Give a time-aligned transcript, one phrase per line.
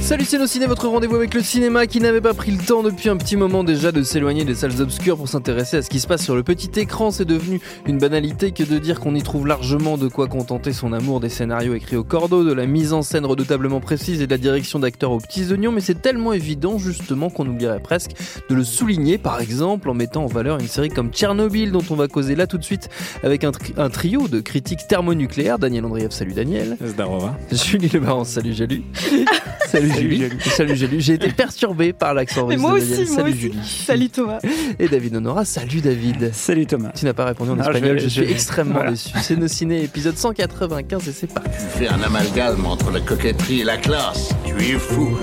[0.00, 2.82] Salut c'est nos ciné, votre rendez-vous avec le cinéma qui n'avait pas pris le temps
[2.82, 6.00] depuis un petit moment déjà de s'éloigner des salles obscures pour s'intéresser à ce qui
[6.00, 7.12] se passe sur le petit écran.
[7.12, 10.92] C'est devenu une banalité que de dire qu'on y trouve largement de quoi contenter son
[10.92, 14.32] amour des scénarios écrits au cordeau, de la mise en scène redoutablement précise et de
[14.32, 18.10] la direction d'acteurs aux petits oignons, mais c'est tellement évident justement qu'on oublierait presque
[18.48, 21.94] de le souligner par exemple en mettant en valeur une série comme Tchernobyl dont on
[21.94, 22.88] va causer là tout de suite
[23.22, 25.60] avec un, tri- un trio de critiques thermonucléaires.
[25.60, 26.76] Daniel Andrieff, salut Daniel.
[26.84, 27.36] Zdarova.
[27.52, 28.50] Julie Le Baron, salut
[29.68, 30.18] salut Salut, Julie.
[30.18, 30.40] Julie.
[30.50, 31.00] Salut Julie.
[31.00, 33.40] J'ai été perturbé par l'accent russe moi de aussi, moi Salut aussi.
[33.40, 33.58] Julie.
[33.86, 34.38] Salut Thomas.
[34.78, 36.32] Et David Honora, salut David.
[36.32, 36.90] Salut Thomas.
[36.94, 38.90] Tu n'as pas répondu en Non, espagnol, je, je suis extrêmement voilà.
[38.92, 39.10] déçu.
[39.22, 41.50] C'est nos ciné, épisode 195 et c'est parti.
[41.50, 44.30] Tu fais un amalgame entre la coquetterie et la classe.
[44.44, 45.16] Tu es fou.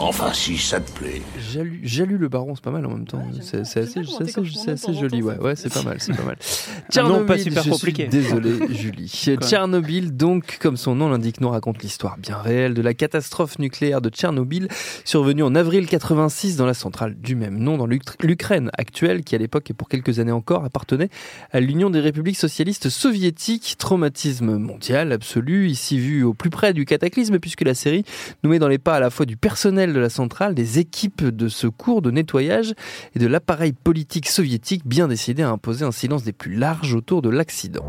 [0.00, 1.20] Enfin, si ça te plaît.
[1.52, 3.18] Jalu, Jalu le baron, c'est pas mal en même temps.
[3.18, 6.36] Ouais, c'est assez, c'est c'est joli, ouais, ouais, c'est pas mal, c'est pas mal.
[6.96, 8.02] Un nom pas Tchernobyl, super je compliqué.
[8.02, 9.08] Suis désolé, Julie.
[9.40, 14.00] Tchernobyl, donc, comme son nom l'indique, nous raconte l'histoire bien réelle de la catastrophe nucléaire
[14.00, 14.68] de Tchernobyl,
[15.04, 19.34] survenue en avril 86 dans la centrale du même nom, dans l'Uk- l'Ukraine actuelle, qui
[19.34, 21.08] à l'époque et pour quelques années encore appartenait
[21.50, 23.74] à l'Union des républiques socialistes soviétiques.
[23.78, 28.04] Traumatisme mondial absolu, ici vu au plus près du cataclysme, puisque la série
[28.44, 31.24] nous met dans les pas à la fois du personnel de la centrale, des équipes
[31.24, 32.74] de secours, de nettoyage
[33.14, 37.22] et de l'appareil politique soviétique bien décidé à imposer un silence des plus larges autour
[37.22, 37.84] de l'accident.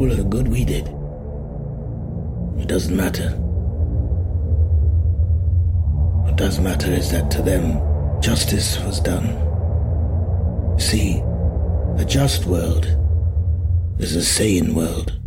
[0.00, 0.88] All the good we did.
[2.58, 3.30] It doesn't matter.
[6.24, 7.80] What does matter is that to them,
[8.20, 9.36] justice was done.
[10.78, 11.22] See,
[11.98, 12.86] a just world
[13.98, 15.21] is a sane world.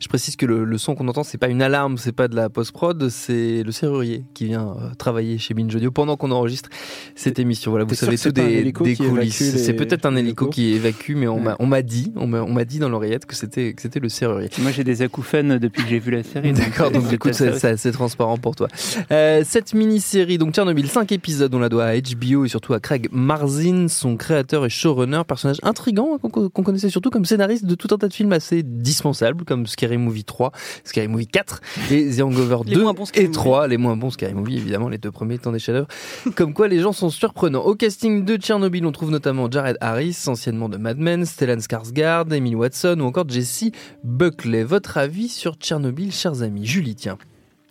[0.00, 2.36] Je précise que le, le son qu'on entend, c'est pas une alarme, c'est pas de
[2.36, 6.68] la post-prod, c'est le serrurier qui vient euh, travailler chez Binge Audio pendant qu'on enregistre
[7.16, 7.72] cette émission.
[7.72, 9.56] Voilà, vous savez tout des, coulisses.
[9.56, 11.54] C'est peut-être un hélico qui évacue, mais on m'a Ouais.
[11.60, 14.50] on m'a dit, on m'a dit dans l'oreillette que c'était que c'était le serrurier.
[14.58, 16.52] Moi j'ai des acouphènes depuis que j'ai vu la série.
[16.52, 18.68] D'accord, donc c'est du coup, c'est transparent pour toi.
[19.10, 22.80] Euh, cette mini-série, donc Tchernobyl, 5 épisodes, on la doit à HBO et surtout à
[22.80, 27.74] Craig Marzin, son créateur et showrunner, personnage intrigant qu'on qu'on connaissait surtout comme scénariste de
[27.74, 30.52] tout un tas de films assez dispensables, comme Scary Movie 3,
[30.84, 31.60] Scary Movie 4
[31.90, 34.56] et The Hangover Les 2 moins bons Scary et 3, les moins bons Scary Movie,
[34.56, 35.88] évidemment, les deux premiers étant des chefs-d'œuvre.
[36.34, 37.62] Comme quoi, les gens sont surprenants.
[37.62, 42.32] Au casting de Tchernobyl, on trouve notamment Jared Harris, anciennement de Mad Men, Stellan Skarsgård,
[42.32, 43.70] Emily Watson ou encore Jesse
[44.04, 44.64] Buckley.
[44.64, 46.66] Votre avis sur Tchernobyl, chers amis?
[46.66, 47.18] Julie, tiens.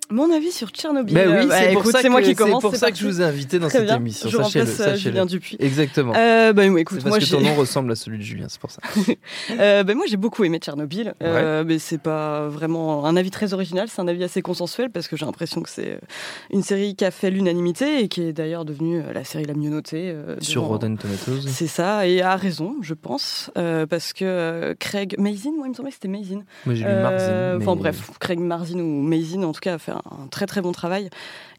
[0.09, 1.13] Mon avis sur Tchernobyl.
[1.13, 2.62] Bah oui, Euh, bah, c'est pour ça c'est moi que- qui commence.
[2.63, 4.29] C'est pour ça que je vous ai invité dans cette émission.
[4.29, 4.95] Je remplace euh.
[4.95, 5.57] Julien Dupuis.
[5.59, 6.13] Exactement.
[6.16, 8.81] Euh, bah, écoute, moi que ton nom ressemble à celui de Julien, c'est pour ça.
[9.59, 13.53] euh, bah, moi, j'ai beaucoup aimé Tchernobyl, euh, mais c'est pas vraiment un avis très
[13.53, 15.97] original, c'est un avis assez consensuel parce que j'ai l'impression que c'est euh,
[16.51, 19.69] une série qui a fait l'unanimité et qui est d'ailleurs devenue la série la mieux
[19.69, 20.16] notée.
[20.39, 21.41] Sur devant- Rotten Tomatoes.
[21.47, 23.51] C'est ça, et a raison, je pense,
[23.89, 26.44] parce que Craig Mazin, moi il me semblait que c'était Mazin.
[26.66, 27.57] Moi j'ai lu Marzin.
[27.57, 30.62] Enfin mais- bref, Craig Marzin ou Mazin en tout cas a fait un, très très
[30.62, 31.09] bon travail.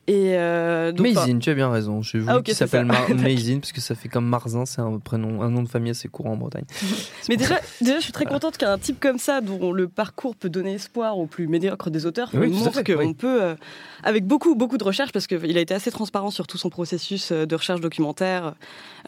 [0.08, 2.00] Et euh, donc, Mazin, tu as bien raison.
[2.00, 4.80] Je voulu Ah, ok, qu'il c'est s'appelle Mazin parce que ça fait comme Marzin, c'est
[4.80, 6.64] un prénom, un nom de famille assez courant en Bretagne.
[7.28, 10.48] Mais déjà, déjà, je suis très contente qu'un type comme ça, dont le parcours peut
[10.48, 13.12] donner espoir aux plus médiocres des auteurs, Oui, montre qu'on oui.
[13.12, 13.54] peut, euh,
[14.02, 17.30] avec beaucoup, beaucoup de recherches, parce qu'il a été assez transparent sur tout son processus
[17.30, 18.54] euh, de recherche documentaire,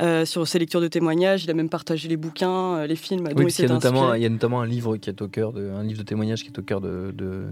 [0.03, 3.31] euh, sur ses lectures de témoignages, il a même partagé les bouquins, les films dont
[3.37, 5.23] Oui, il parce qu'il y a notamment, il y a notamment un livre qui est
[5.23, 7.45] au cœur de, un livre de témoignages qui est au cœur de, de,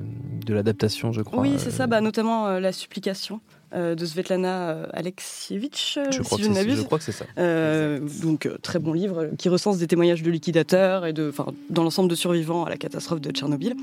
[0.45, 1.41] de l'adaptation, je crois.
[1.41, 3.41] Oui, c'est ça, bah, notamment euh, La supplication
[3.75, 6.85] euh, de Svetlana euh, euh, Je crois, si je ne c'est- je m'abuse.
[6.85, 7.27] crois que c'est ça.
[7.39, 11.29] Euh, donc euh, très bon livre euh, qui recense des témoignages de liquidateurs et de,
[11.29, 13.75] enfin, dans l'ensemble de survivants à la catastrophe de Tchernobyl.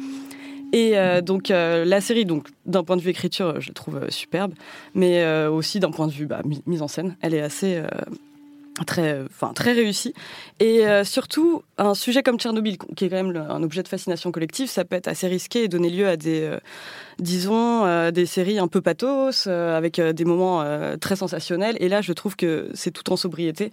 [0.74, 3.98] Et euh, donc euh, la série, donc d'un point de vue écriture, je la trouve
[3.98, 4.54] euh, superbe,
[4.96, 7.76] mais euh, aussi d'un point de vue bah, mi- mise en scène, elle est assez
[7.76, 7.88] euh,
[8.86, 10.14] très, enfin très réussie.
[10.60, 14.32] Et euh, surtout, un sujet comme Tchernobyl, qui est quand même un objet de fascination
[14.32, 16.60] collective, ça peut être assez risqué et donner lieu à des, euh,
[17.20, 21.78] disons, euh, des séries un peu pathos, euh, avec euh, des moments euh, très sensationnels.
[21.80, 23.72] Et là, je trouve que c'est tout en sobriété.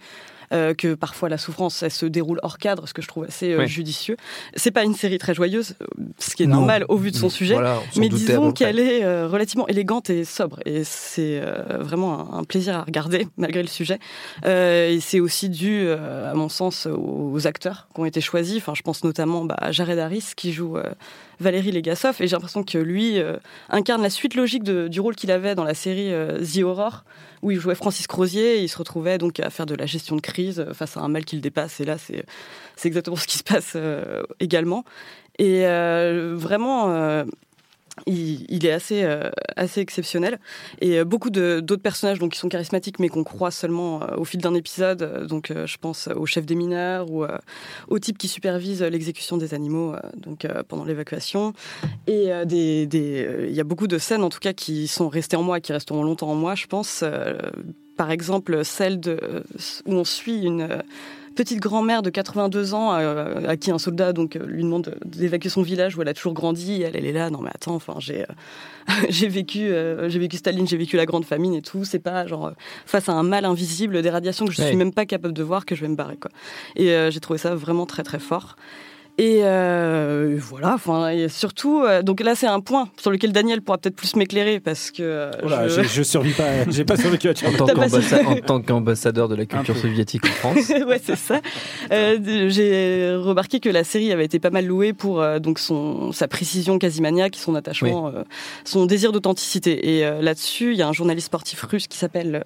[0.77, 4.17] Que parfois la souffrance elle se déroule hors cadre, ce que je trouve assez judicieux.
[4.55, 5.75] C'est pas une série très joyeuse,
[6.19, 7.57] ce qui est normal au vu de son sujet,
[7.97, 11.41] mais disons qu'elle est relativement élégante et sobre, et c'est
[11.79, 13.99] vraiment un, plaisir à regarder malgré le sujet.
[14.45, 18.59] et c'est aussi dû, à mon sens, aux acteurs qui ont été choisis.
[18.59, 20.77] Enfin, je pense notamment bah, à Jared Harris qui joue
[21.43, 23.19] Valérie Legasov, et j'ai l'impression que lui
[23.69, 27.05] incarne la suite logique du rôle qu'il avait dans la série The Horror,
[27.43, 30.17] où il jouait Francis Crozier, et il se retrouvait donc à faire de la gestion
[30.17, 32.25] de crise face à un mal qui le dépasse, et là c'est
[32.85, 33.77] exactement ce qui se passe
[34.41, 34.85] également.
[35.39, 37.25] Et euh, vraiment,
[37.99, 38.13] euh,
[38.49, 40.39] il, est assez, euh, assez exceptionnel.
[40.81, 44.55] Et beaucoup d'autres personnages donc, qui sont charismatiques, mais qu'on croit seulement au fil d'un
[44.55, 45.27] épisode.
[45.29, 47.25] Donc, je pense au chef des mineurs ou
[47.89, 51.53] au type qui supervise l'exécution des animaux donc, pendant l'évacuation.
[52.07, 52.89] Et des,
[53.49, 55.73] il y a beaucoup de scènes, en tout cas, qui sont restées en moi qui
[55.73, 57.05] resteront longtemps en moi, je pense.
[57.97, 59.45] par exemple, celle de,
[59.87, 60.83] où on suit une
[61.35, 65.49] petite grand-mère de 82 ans euh, à qui un soldat donc euh, lui demande d'évacuer
[65.49, 66.83] son village où elle a toujours grandi.
[66.83, 68.27] Elle, elle est là, non mais attends, enfin j'ai euh,
[69.09, 69.73] j'ai vécu
[70.09, 71.85] j'ai vécu Staline, j'ai vécu la grande famine et tout.
[71.85, 72.53] C'est pas genre
[72.87, 75.67] face à un mal invisible des radiations que je suis même pas capable de voir
[75.67, 76.31] que je vais me barrer quoi.
[76.77, 78.57] Et j'ai trouvé ça vraiment très très fort.
[79.19, 83.61] Et euh, voilà, enfin, et surtout, euh, donc là, c'est un point sur lequel Daniel
[83.61, 85.03] pourra peut-être plus m'éclairer parce que.
[85.03, 85.83] Euh, je...
[85.83, 90.29] je survis pas, j'ai pas survécu à en tant qu'ambassadeur de la culture soviétique en
[90.29, 90.69] France.
[90.87, 91.41] ouais, c'est ça.
[91.91, 96.79] j'ai remarqué que la série avait été pas mal louée pour donc son sa précision
[96.79, 98.13] quasi maniaque, son attachement,
[98.65, 99.99] son désir d'authenticité.
[99.99, 102.45] Et là-dessus, il y a un journaliste sportif russe qui s'appelle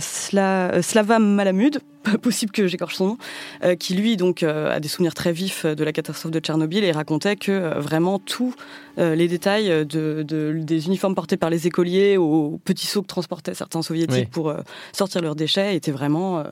[0.00, 0.82] Sla...
[0.82, 1.80] Slava Malamud
[2.22, 3.18] possible que j'écorche son nom,
[3.64, 6.84] euh, qui lui donc euh, a des souvenirs très vifs de la catastrophe de Tchernobyl
[6.84, 8.54] et racontait que euh, vraiment tous
[9.00, 13.80] les détails de, des uniformes portés par les écoliers aux petits sauts que transportaient certains
[13.80, 14.52] soviétiques pour
[14.92, 16.42] sortir leurs déchets étaient vraiment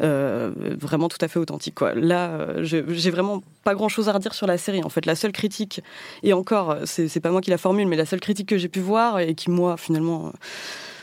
[0.00, 1.76] vraiment tout à fait authentiques.
[1.76, 1.94] Quoi.
[1.94, 4.82] Là, j'ai vraiment pas grand chose à redire sur la série.
[4.82, 5.80] En fait, la seule critique,
[6.24, 8.80] et encore, c'est pas moi qui la formule, mais la seule critique que j'ai pu
[8.80, 10.32] voir et qui moi finalement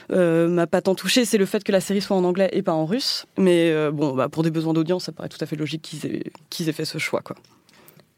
[0.10, 2.74] m'a pas tant touché, c'est le fait que la série soit en anglais et pas
[2.74, 3.26] en russe.
[3.38, 6.06] Mais euh, bon, bah, pour des besoins d'audience, ça paraît tout à fait logique qu'ils
[6.06, 7.22] aient, qu'ils aient fait ce choix.
[7.22, 7.36] Quoi.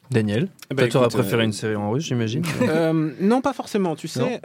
[0.10, 2.44] Daniel, bah, tu aurais préféré une série en russe, j'imagine
[3.20, 3.96] Non, pas forcément.
[3.96, 4.42] Tu sais,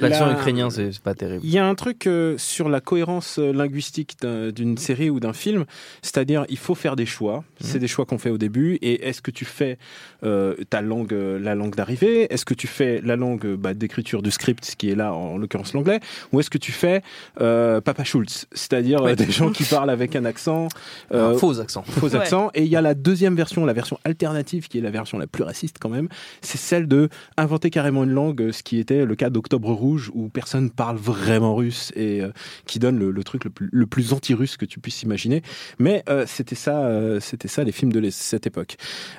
[0.00, 0.32] L'accent la...
[0.32, 1.40] ukrainien, c'est pas terrible.
[1.44, 5.32] Il y a un truc euh, sur la cohérence euh, linguistique d'une série ou d'un
[5.32, 5.66] film,
[6.02, 7.44] c'est-à-dire il faut faire des choix.
[7.60, 8.74] C'est des choix qu'on fait au début.
[8.82, 9.78] Et est-ce que tu fais
[10.24, 12.32] euh, ta langue, la langue d'arrivée?
[12.32, 15.38] Est-ce que tu fais la langue bah, d'écriture du script, ce qui est là en,
[15.38, 16.00] l'occurrence l'anglais?
[16.32, 17.02] Ou est-ce que tu fais
[17.36, 20.68] Papa Schultz, c'est-à-dire des gens qui parlent avec un accent,
[21.12, 22.50] un faux accent, faux accent.
[22.54, 25.28] Et il y a la deuxième version, la version alternative, qui est la version la
[25.28, 26.08] plus raciste quand même.
[26.40, 30.10] C'est celle de inventer carrément une langue, ce qui était le cas d'Octobre Octobre Rouge
[30.14, 32.30] où personne parle vraiment russe et euh,
[32.64, 35.42] qui donne le, truc le plus, anti-russe que tu puisses imaginer.
[35.78, 38.76] Mais euh, c'était ça, euh, c'était ça les films de cette époque.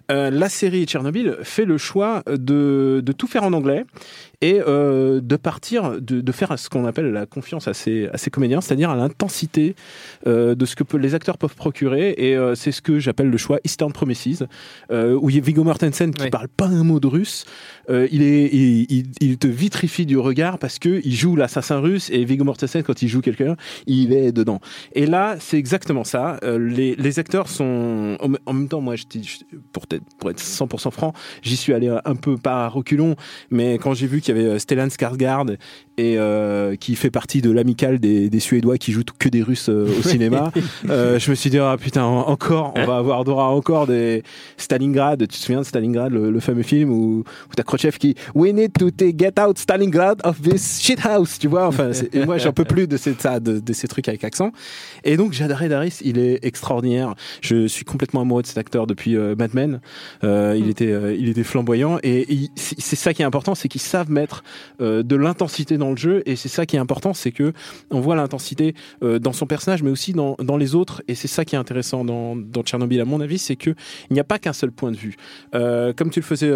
[0.10, 3.86] la série Tchernobyl fait le choix de, de tout faire en anglais
[4.42, 8.30] et de partir, de, de, faire ce qu'on appelle la confiance à ses, à ses
[8.30, 9.76] comédiens, c'est-à-dire à, l'intensité
[10.26, 12.14] de ce que les acteurs peuvent procurer.
[12.18, 14.48] Et c'est ce que j'appelle le choix Eastern Promises,
[14.92, 17.46] où il y a Viggo Mortensen qui parle pas un mot de russe.
[17.90, 22.26] Il, est, il, il, te vitrifie du regard parce que il joue l'assassin russe et
[22.26, 23.56] Viggo Mortensen, quand il joue quelqu'un,
[23.86, 24.60] il est dedans.
[24.94, 26.40] Et là, c'est exactement ça.
[26.44, 29.04] les, les acteurs sont, en même temps, moi, je,
[29.72, 33.16] pour, être, pour être 100% franc, j'y suis allé un peu par reculons,
[33.52, 35.58] mais quand j'ai vu qu'il y avait euh, Stellan Skarsgård
[35.98, 39.70] et euh, qui fait partie de l'amicale des, des, Suédois qui jouent que des Russes
[39.70, 40.52] euh, au cinéma.
[40.84, 44.24] je me suis dit ah putain encore on va avoir Dora encore des
[44.58, 45.20] Stalingrad.
[45.22, 48.74] Tu te souviens de Stalingrad le, fameux film où, où t'as Khrouchtchev qui We need
[48.74, 51.38] to get out Stalingrad of this shit house.
[51.40, 54.24] Tu vois enfin et moi j'en peux plus de, ces, de, de, ces trucs avec
[54.24, 54.52] accent.
[55.04, 57.16] Et donc j'adorais Daris, il est extraordinaire.
[57.42, 59.80] Je suis complètement amoureux de cet acteur depuis Mad Men.
[60.24, 60.70] il mm.
[60.70, 64.44] était il était flamboyant et c'est ça qui est important, c'est qu'ils savent mettre
[64.82, 67.52] euh, de l'intensité dans le jeu et c'est ça qui est important, c'est que
[67.92, 68.74] on voit l'intensité
[69.04, 71.58] euh, dans son personnage mais aussi dans, dans les autres et c'est ça qui est
[71.58, 73.72] intéressant dans, dans Tchernobyl à mon avis, c'est que
[74.10, 75.16] il n'y a pas qu'un seul point de vue.
[75.56, 76.52] Euh, comme tu le faisais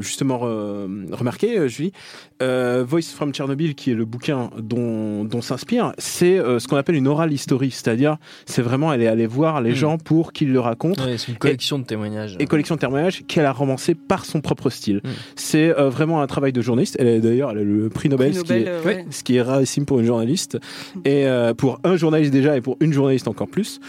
[0.00, 1.92] justement remarquer, Julie,
[2.40, 7.08] Voice from Tchernobyl qui est le bouquin dont, dont s'inspire, c'est ce qu'on appelle une
[7.08, 9.76] oral history, c'est-à-dire c'est vraiment aller aller voir les hmm.
[9.76, 11.02] gens pour qu'ils le racontent.
[11.16, 12.36] c'est une collection de témoignages.
[12.38, 15.00] Et collection de témoignages qu'elle a romancé par son propre style.
[15.02, 15.10] Hmm.
[15.34, 16.96] C'est vraiment un travail de journaliste.
[16.98, 19.42] Elle est d'ailleurs elle a le prix Nobel, ce, qui est, euh, ce, qui est,
[19.42, 20.58] rarissime pour une journaliste
[21.04, 23.80] et euh, pour un journaliste déjà et pour une journaliste encore plus.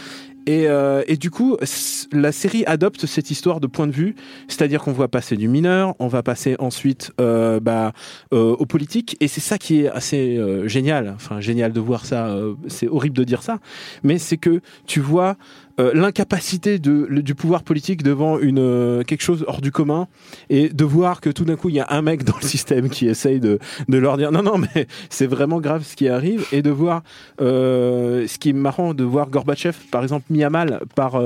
[0.45, 1.57] Et, euh, et, du coup,
[2.11, 4.15] la série adopte cette histoire de point de vue,
[4.47, 7.93] c'est-à-dire qu'on va passer du mineur, on va passer ensuite euh, bah,
[8.33, 11.13] euh, aux politiques, et c'est ça qui est assez génial.
[11.15, 12.35] Enfin, génial de voir ça.
[12.67, 13.59] C'est horrible de dire ça,
[14.03, 15.37] mais c'est que tu vois
[15.79, 20.07] euh, l'incapacité du pouvoir politique devant une euh, quelque chose hors du commun
[20.51, 22.89] et de voir que tout d'un coup il y a un mec dans le système
[22.91, 23.57] qui essaye de,
[23.89, 27.01] de leur dire non non mais c'est vraiment grave ce qui arrive et de voir
[27.41, 31.19] euh, ce qui est marrant de voir Gorbatchev par exemple mis à mal par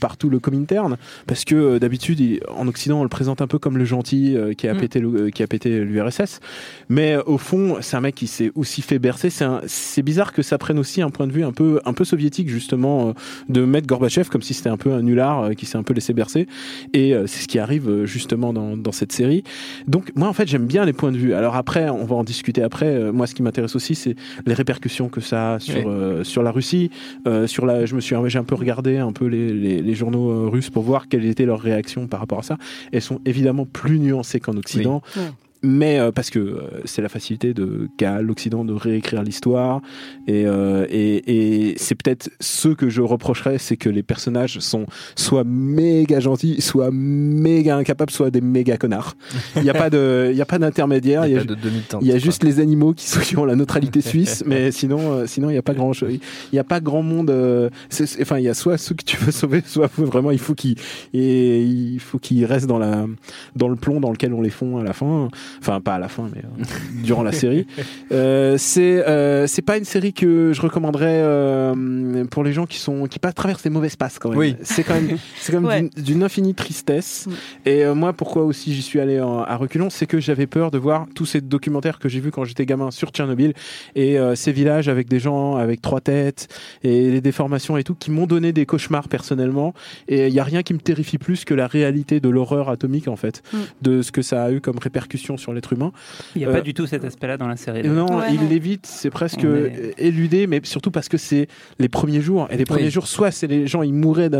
[0.00, 0.96] par tout le Comintern
[1.28, 4.74] parce que d'habitude en Occident on le présente un peu comme le gentil qui a
[4.74, 4.78] mm.
[4.78, 6.40] pété le, qui a pété l'URSS
[6.88, 10.42] mais au fond c'est un mec qui s'est aussi fait bercer c'est c'est bizarre que
[10.42, 13.14] ça prenne aussi un point de vue un peu un peu soviétique justement
[13.48, 15.94] de mettre Gorbatchev comme si c'était un peu un nulard euh, qui s'est un peu
[15.94, 16.46] laissé bercer.
[16.92, 19.44] Et euh, c'est ce qui arrive euh, justement dans, dans cette série.
[19.86, 21.34] Donc moi en fait j'aime bien les points de vue.
[21.34, 23.12] Alors après on va en discuter après.
[23.12, 25.90] moi ce qui m'intéresse aussi c'est les répercussions que ça a sur
[26.24, 26.90] sur la Russie.
[27.46, 30.50] sur la, je me suis j'ai un peu regardé un peu les, les, les journaux
[30.50, 32.56] russes pour voir quelle était leur réaction par rapport à ça.
[32.92, 35.02] Elles sont évidemment plus nuancées qu'en Occident.
[35.16, 35.22] Oui
[35.62, 39.80] mais euh, parce que euh, c'est la facilité de qu'a l'Occident de réécrire l'histoire.
[40.26, 44.86] Et, euh, et, et c'est peut-être ce que je reprocherais c'est que les personnages sont
[45.16, 49.14] soit méga gentils soit méga incapables soit des méga connards.
[49.56, 51.26] Il n'y a pas de il y a pas d'intermédiaire.
[51.28, 51.42] Il y a,
[52.00, 55.50] il y a juste les animaux qui sont la neutralité suisse mais sinon euh, sinon
[55.50, 56.20] il n'y a pas grand chose il
[56.52, 57.70] n'y a pas grand monde euh,
[58.20, 60.76] enfin il y a soit ceux que tu veux sauver soit vraiment il faut qu'ils
[61.12, 63.06] il faut qu'ils restent dans la
[63.56, 65.28] dans le plomb dans lequel on les fond à la fin
[65.60, 66.64] enfin pas à la fin, mais euh,
[67.02, 67.66] durant la série.
[68.12, 72.78] Euh, c'est euh, c'est pas une série que je recommanderais euh, pour les gens qui
[72.78, 74.38] sont qui pas traversent des mauvaises passes quand même.
[74.38, 74.56] Oui.
[74.62, 76.02] C'est quand même c'est quand même ouais.
[76.02, 77.28] d'une infinie tristesse.
[77.64, 80.70] Et euh, moi, pourquoi aussi j'y suis allé en, à reculons, c'est que j'avais peur
[80.70, 83.54] de voir tous ces documentaires que j'ai vus quand j'étais gamin sur Tchernobyl
[83.94, 86.48] et euh, ces villages avec des gens avec trois têtes
[86.82, 89.74] et les déformations et tout qui m'ont donné des cauchemars personnellement.
[90.08, 93.08] Et il y a rien qui me terrifie plus que la réalité de l'horreur atomique
[93.08, 93.58] en fait, mm.
[93.82, 95.92] de ce que ça a eu comme répercussion sur l'être humain.
[96.34, 97.82] Il n'y a euh, pas du tout cet aspect-là dans la série.
[97.82, 97.90] Là.
[97.90, 98.48] Non, ouais, il non.
[98.48, 99.94] l'évite, c'est presque est...
[99.98, 102.48] éludé, mais surtout parce que c'est les premiers jours.
[102.50, 102.90] Et les premiers oui.
[102.90, 104.30] jours, soit c'est les gens, ils mouraient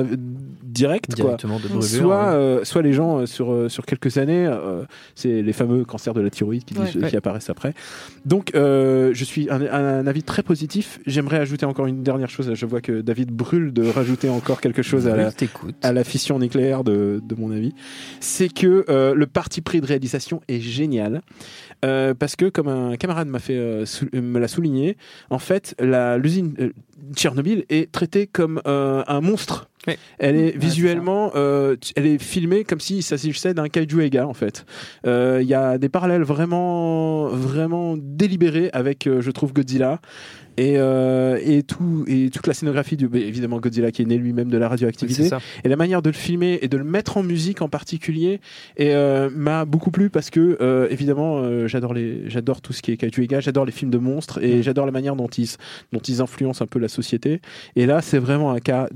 [0.78, 1.36] direct, quoi.
[1.36, 2.34] Brûlure, soit, ouais.
[2.34, 6.14] euh, soit les gens, euh, sur, euh, sur quelques années, euh, c'est les fameux cancers
[6.14, 7.08] de la thyroïde qui, ouais.
[7.08, 7.74] qui apparaissent après.
[8.24, 11.00] Donc, euh, je suis un, un, un, avis très positif.
[11.06, 12.50] J'aimerais ajouter encore une dernière chose.
[12.54, 15.30] Je vois que David brûle de rajouter encore quelque chose à la,
[15.82, 17.74] à la fission nucléaire, de, de mon avis.
[18.20, 21.22] C'est que le parti pris de réalisation est génial.
[21.84, 24.96] Euh, parce que, comme un camarade m'a fait, euh, me l'a souligné,
[25.30, 26.70] en fait, l'usine euh,
[27.14, 29.68] Tchernobyl est traitée comme euh, un monstre.
[29.88, 29.96] Oui.
[30.18, 34.34] Elle est ouais, visuellement, euh, elle est filmée comme s'il s'agissait d'un kaiju Ega en
[34.34, 34.66] fait.
[35.04, 40.00] Il euh, y a des parallèles vraiment, vraiment délibérés avec, euh, je trouve, Godzilla
[40.56, 44.58] et, et, tout, et toute la scénographie du évidemment Godzilla qui est né lui-même de
[44.58, 47.62] la radioactivité oui, et la manière de le filmer et de le mettre en musique
[47.62, 48.40] en particulier
[48.76, 48.92] et
[49.36, 53.38] m'a beaucoup plu parce que évidemment j'adore les j'adore tout ce qui est kaiju Ega
[53.38, 54.62] j'adore les films de monstres et mmh.
[54.62, 55.50] j'adore la manière dont ils
[55.92, 57.40] dont ils influencent un peu la société
[57.76, 58.88] et là c'est vraiment un cas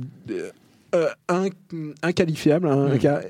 [0.95, 1.09] euh,
[2.03, 2.99] inqualifiable, un mmh.
[2.99, 3.21] cas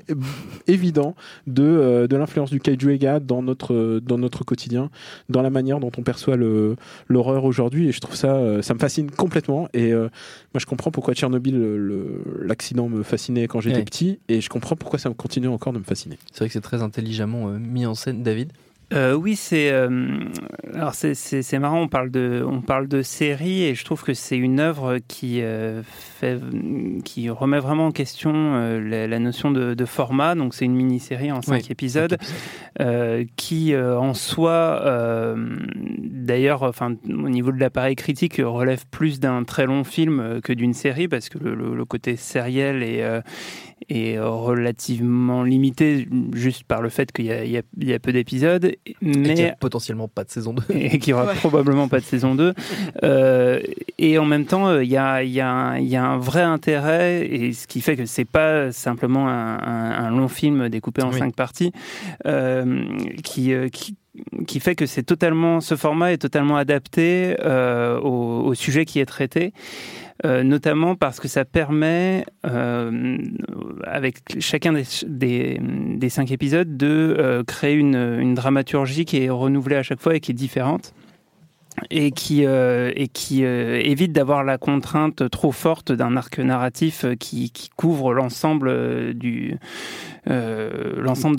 [0.67, 1.15] évident
[1.47, 4.89] de, euh, de l'influence du kaiju Ega dans notre, dans notre quotidien,
[5.29, 7.87] dans la manière dont on perçoit l'horreur aujourd'hui.
[7.87, 9.67] Et je trouve ça, euh, ça me fascine complètement.
[9.73, 10.09] Et euh,
[10.53, 11.57] moi, je comprends pourquoi Tchernobyl,
[12.41, 13.83] l'accident me fascinait quand j'étais ouais.
[13.85, 16.17] petit, et je comprends pourquoi ça me continue encore de me fasciner.
[16.31, 18.51] C'est vrai que c'est très intelligemment euh, mis en scène, David.
[18.93, 20.19] Euh, oui, c'est euh,
[20.73, 21.81] alors c'est marrant.
[21.81, 25.41] On parle de on parle de série et je trouve que c'est une œuvre qui
[25.41, 26.39] euh, fait
[27.03, 28.33] qui remet vraiment en question
[28.79, 30.35] la, la, notion de, de format.
[30.35, 32.17] Donc c'est une mini-série en cinq oui, épisodes
[33.35, 34.83] qui en soi,
[35.99, 40.73] d'ailleurs, enfin au niveau de l'appareil critique, relève plus d'un très long film que d'une
[40.73, 43.03] série parce que le, le, le côté sériel et
[43.89, 48.75] est relativement limité juste par le fait qu'il y, y, y, a peu d'épisodes.
[49.01, 50.63] Mais et n'y a potentiellement pas de saison 2.
[50.75, 51.35] Et qu'il n'y aura ouais.
[51.35, 52.53] probablement pas de saison 2.
[53.03, 53.59] Euh,
[53.97, 57.53] et en même temps, il y a, y, a, y a, un vrai intérêt, et
[57.53, 61.19] ce qui fait que c'est pas simplement un, un, un, long film découpé en oui.
[61.19, 61.71] cinq parties,
[62.25, 62.85] euh,
[63.23, 63.95] qui, euh, qui
[64.45, 68.99] qui fait que c'est totalement ce format est totalement adapté euh, au, au, sujet qui
[68.99, 69.53] est traité
[70.25, 73.17] euh, notamment parce que ça permet, euh,
[73.83, 79.29] avec chacun des, des, des, cinq épisodes, de euh, créer une, une dramaturgie qui est
[79.29, 80.93] renouvelée à chaque fois et qui est différente
[81.89, 82.91] et qui, euh,
[83.31, 88.69] euh, évite d'avoir la contrainte trop forte d'un arc narratif qui, qui couvre l'ensemble
[89.15, 89.57] de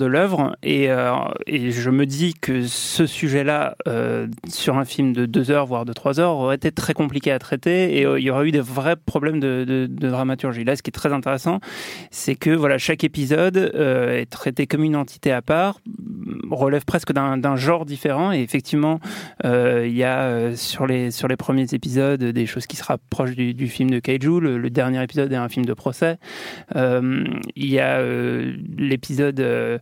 [0.05, 0.55] l'œuvre.
[0.63, 3.75] Et, je me dis que ce sujet-là,
[4.49, 7.39] sur un film de deux heures, voire de trois heures, aurait été très compliqué à
[7.39, 10.63] traiter et il y aurait eu des vrais problèmes de, de, de dramaturgie.
[10.63, 11.59] Là, ce qui est très intéressant,
[12.11, 15.79] c'est que voilà, chaque épisode est traité comme une entité à part,
[16.51, 18.31] relève presque d'un genre différent.
[18.31, 18.99] Et effectivement,
[19.43, 23.53] il y a sur les sur les premiers épisodes des choses qui se rapprochent du,
[23.53, 24.39] du film de Kaiju.
[24.39, 26.17] Le, dernier épisode est un film de procès.
[26.75, 27.23] Euh,
[27.55, 29.77] il y a euh, l'épisode euh,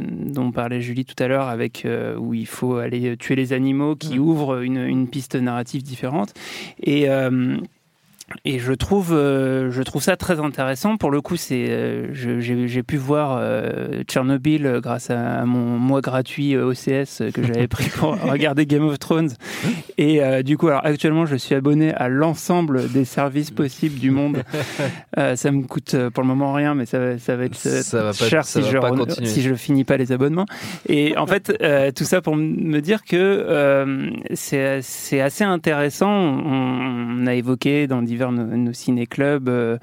[0.00, 1.86] dont parlait Julie tout à l'heure, avec
[2.18, 6.34] où il faut aller tuer les animaux, qui ouvre une, une, piste narrative différente.
[6.82, 7.06] Et
[8.44, 10.96] et je trouve, euh, je trouve ça très intéressant.
[10.96, 16.56] Pour le coup, c'est, euh, j'ai pu voir euh, Tchernobyl grâce à, mon mois gratuit
[16.56, 19.30] OCS que j'avais pris pour regarder Game of Thrones.
[19.96, 24.42] Et du coup, alors actuellement, je suis abonné à l'ensemble des services possibles du monde.
[25.36, 28.44] ça me coûte pour le moment rien, mais ça, ça va être ça va cher
[28.44, 30.46] si, je, si je finis pas les abonnements.
[30.88, 31.52] Et en fait,
[31.94, 36.10] tout ça pour me dire que c'est assez intéressant.
[36.10, 39.78] On, on, a évoqué dans divers nos, ciné-clubs, euh,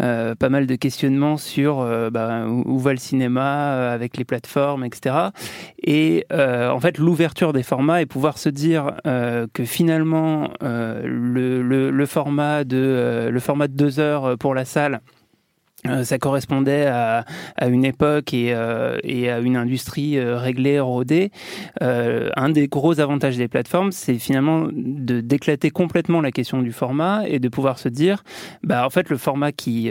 [0.00, 4.84] euh, pas mal de questionnements sur euh, bah, où, va le cinéma avec les plateformes,
[4.84, 5.16] etc.
[5.82, 12.64] Et en fait, l'ouverture des formats et pouvoir se dire que finalement le, le, format
[12.64, 15.00] de le format de deux heures pour la salle
[16.04, 17.24] ça correspondait à,
[17.56, 21.30] à, une époque et, euh, et, à une industrie euh, réglée, rodée.
[21.80, 27.22] un des gros avantages des plateformes, c'est finalement de d'éclater complètement la question du format
[27.26, 28.22] et de pouvoir se dire,
[28.62, 29.90] bah en fait le format qui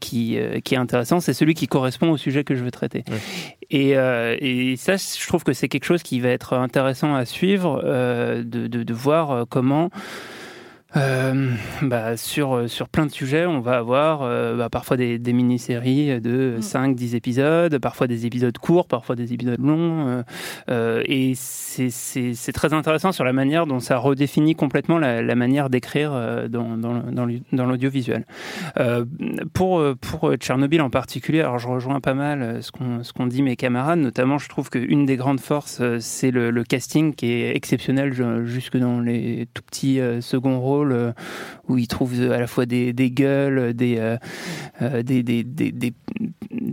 [0.00, 3.04] qui, qui est intéressant, c'est celui qui correspond au sujet que je veux traiter.
[3.70, 7.82] Et, et, ça, je trouve que c'est quelque chose qui va être intéressant à suivre,
[7.82, 9.90] de, de, de, voir comment
[10.96, 11.50] euh,
[11.82, 16.20] bah, sur, sur plein de sujets, on va avoir euh, bah, parfois des, des mini-séries
[16.20, 17.16] de 5-10 mm.
[17.16, 20.08] épisodes, parfois des épisodes courts, parfois des épisodes longs.
[20.08, 20.22] Euh,
[20.70, 25.68] euh et c'est très intéressant sur la manière dont ça redéfinit complètement la, la manière
[25.68, 27.02] d'écrire euh, dans, dans,
[27.52, 28.24] dans l'audiovisuel.
[29.52, 33.42] pour, pour Tchernobyl en particulier, alors je rejoins pas mal ce qu'ont ce qu'on dit
[33.42, 37.54] mes camarades, notamment je trouve qu'une des grandes forces, c'est le, le, casting qui est
[37.54, 38.12] exceptionnel
[38.44, 41.12] jusque dans les tout petits seconds rôles euh,
[41.68, 44.16] où il trouve à la fois des, gueules, euh,
[44.82, 45.92] euh, des, des, des,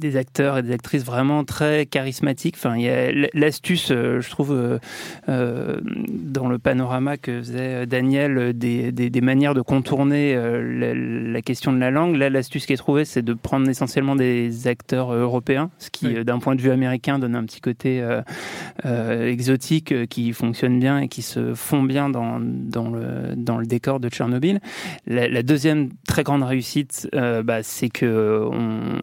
[0.03, 2.55] des, acteurs et des actrices vraiment très charismatiques.
[2.57, 4.79] Enfin, il y a l'astuce, je trouve,
[5.27, 11.91] dans le panorama que faisait Daniel, des, des, manières de contourner la, question de la
[11.91, 12.15] langue.
[12.15, 16.39] Là, l'astuce qui est trouvée, c'est de prendre essentiellement des acteurs européens, ce qui, d'un
[16.39, 18.05] point de vue américain, donne un petit côté
[18.85, 23.99] exotique qui fonctionne bien et qui se fond bien dans, dans, le, dans le décor
[23.99, 24.59] de Tchernobyl.
[25.07, 28.99] La, deuxième très grande réussite, euh, bah, c'est que on,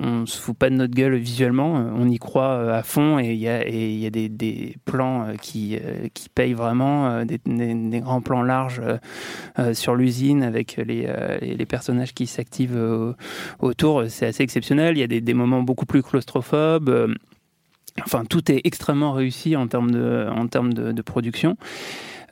[0.00, 3.32] on, se fout pas de notre gueule visuellement, on y croit euh, à fond et
[3.32, 5.78] il y a, et y a des, des, plans euh, qui,
[6.14, 8.82] qui payent vraiment, des, des, grands plans larges
[9.72, 11.08] sur l'usine avec les,
[11.42, 12.78] les personnages qui s'activent
[13.60, 14.04] autour.
[14.08, 14.96] C'est assez exceptionnel.
[14.96, 17.14] Il y a des moments beaucoup plus claustrophobes.
[18.04, 21.56] Enfin, tout est extrêmement réussi en termes de, en termes de, de production.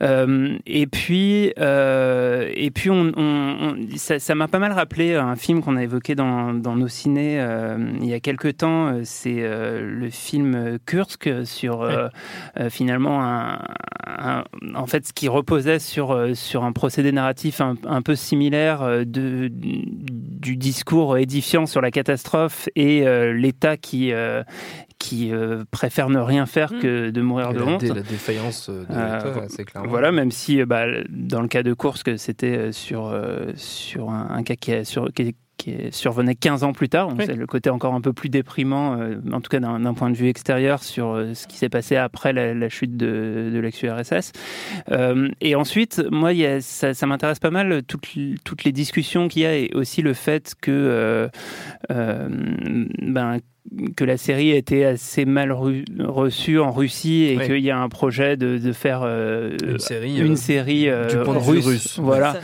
[0.01, 5.61] Euh, et puis, euh, et puis on, on, ça m'a pas mal rappelé un film
[5.61, 9.01] qu'on a évoqué dans, dans nos ciné euh, il y a quelques temps.
[9.03, 11.87] C'est le film Kursk sur
[12.69, 14.43] finalement un,
[14.75, 19.49] en fait ce qui reposait sur sur un procédé narratif un, un peu similaire de
[19.51, 24.13] du discours édifiant sur la catastrophe et l'État qui
[24.99, 26.79] qui euh, préfèrent ne rien faire mm.
[26.79, 27.83] que de mourir de honte.
[27.83, 29.89] La défaillance de euh, c'est clairement.
[29.89, 33.17] Voilà, même si euh, bah, dans le cas de course, que c'était sur,
[33.55, 37.09] sur un, cas qui, a, sur, qui, qui survenait 15 ans plus tard.
[37.17, 38.99] C'est le côté encore un peu plus déprimant,
[39.31, 42.69] en tout cas d'un point de vue extérieur, sur ce qui s'est passé après la,
[42.69, 44.33] chute de, de l'ex-URSS.
[45.41, 48.09] et ensuite, moi, y a, ça, ça m'intéresse pas mal, toutes,
[48.43, 51.29] toutes les discussions qu'il y a et aussi le fait que
[51.89, 53.39] ben,
[53.95, 57.89] que la série a été assez mal reçue en Russie et qu'il y a un
[57.89, 62.35] projet de, de faire euh, une série, une euh, série euh, russe, Voilà.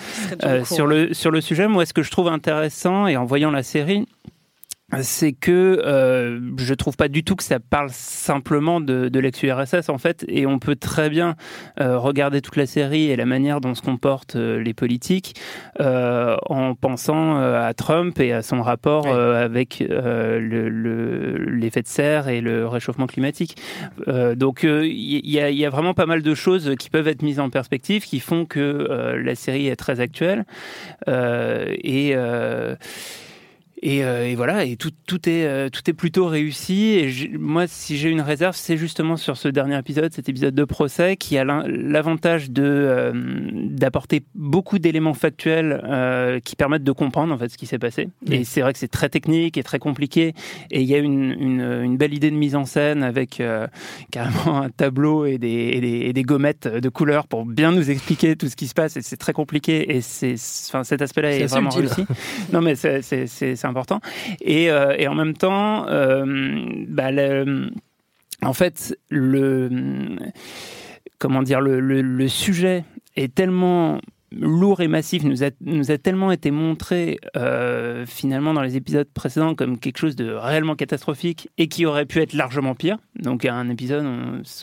[0.63, 3.63] sur le sur le sujet, moi, ce que je trouve intéressant et en voyant la
[3.63, 4.05] série,
[5.01, 9.89] c'est que euh, je trouve pas du tout que ça parle simplement de, de l'ex-URSS
[9.89, 11.35] en fait, et on peut très bien
[11.79, 15.35] euh, regarder toute la série et la manière dont se comportent euh, les politiques
[15.79, 22.41] euh, en pensant à Trump et à son rapport avec l'effet le, de serre et
[22.41, 23.57] le réchauffement climatique.
[24.07, 27.39] donc il y, a, y, a, vraiment pas mal de choses qui peuvent être mises
[27.39, 30.45] en perspective, qui font que la série est très actuelle
[31.07, 32.15] et
[33.81, 36.95] et, voilà, et tout, tout, est, tout est plutôt réussi.
[36.95, 40.63] Et moi, si j'ai une réserve, c'est justement sur ce dernier épisode, cet épisode de
[40.63, 43.11] procès, qui a l'avantage de
[43.75, 48.09] d'apporter beaucoup d'éléments factuels qui permettent de comprendre en fait ce qui s'est passé.
[48.29, 50.33] Et c'est vrai que c'est très technique et très compliqué.
[50.71, 53.41] Et il y a une, une, une, belle idée de mise en scène avec
[54.11, 57.91] carrément un tableau et des, et des, et des gommettes de couleurs pour bien nous
[57.91, 58.97] expliquer tout ce qui se passe.
[58.97, 59.95] Et c'est très compliqué.
[59.95, 60.35] Et c'est,
[60.69, 62.05] enfin, cet aspect-là est, vraiment réussi.
[62.53, 63.99] non, mais c'est important.
[64.41, 67.09] Et, euh, et, en même temps, euh, bah,
[68.41, 69.69] en fait, le
[71.17, 72.83] comment dire, le, le sujet
[73.15, 73.99] est tellement
[74.39, 79.07] lourd et massif nous a, nous a tellement été montré euh, finalement dans les épisodes
[79.13, 82.97] précédents comme quelque chose de réellement catastrophique et qui aurait pu être largement pire.
[83.19, 84.05] Donc à un épisode,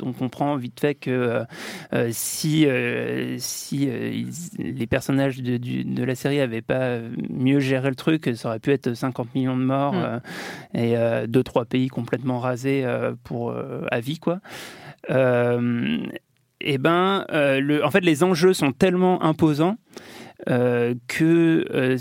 [0.03, 1.45] on, comprend vite fait que euh,
[1.95, 2.67] euh, si,
[3.39, 3.89] si
[4.59, 6.99] les personnages de, de, la série n'avaient pas
[7.31, 10.79] mieux géré le truc, ça aurait pu être 50 millions de morts mm.
[10.79, 10.95] et
[11.29, 12.85] deux trois pays complètement rasés
[13.25, 13.55] pour
[13.91, 14.41] à vie quoi
[16.65, 19.77] eh ben, euh, en fait, les enjeux sont tellement imposants
[20.49, 21.97] euh, que euh,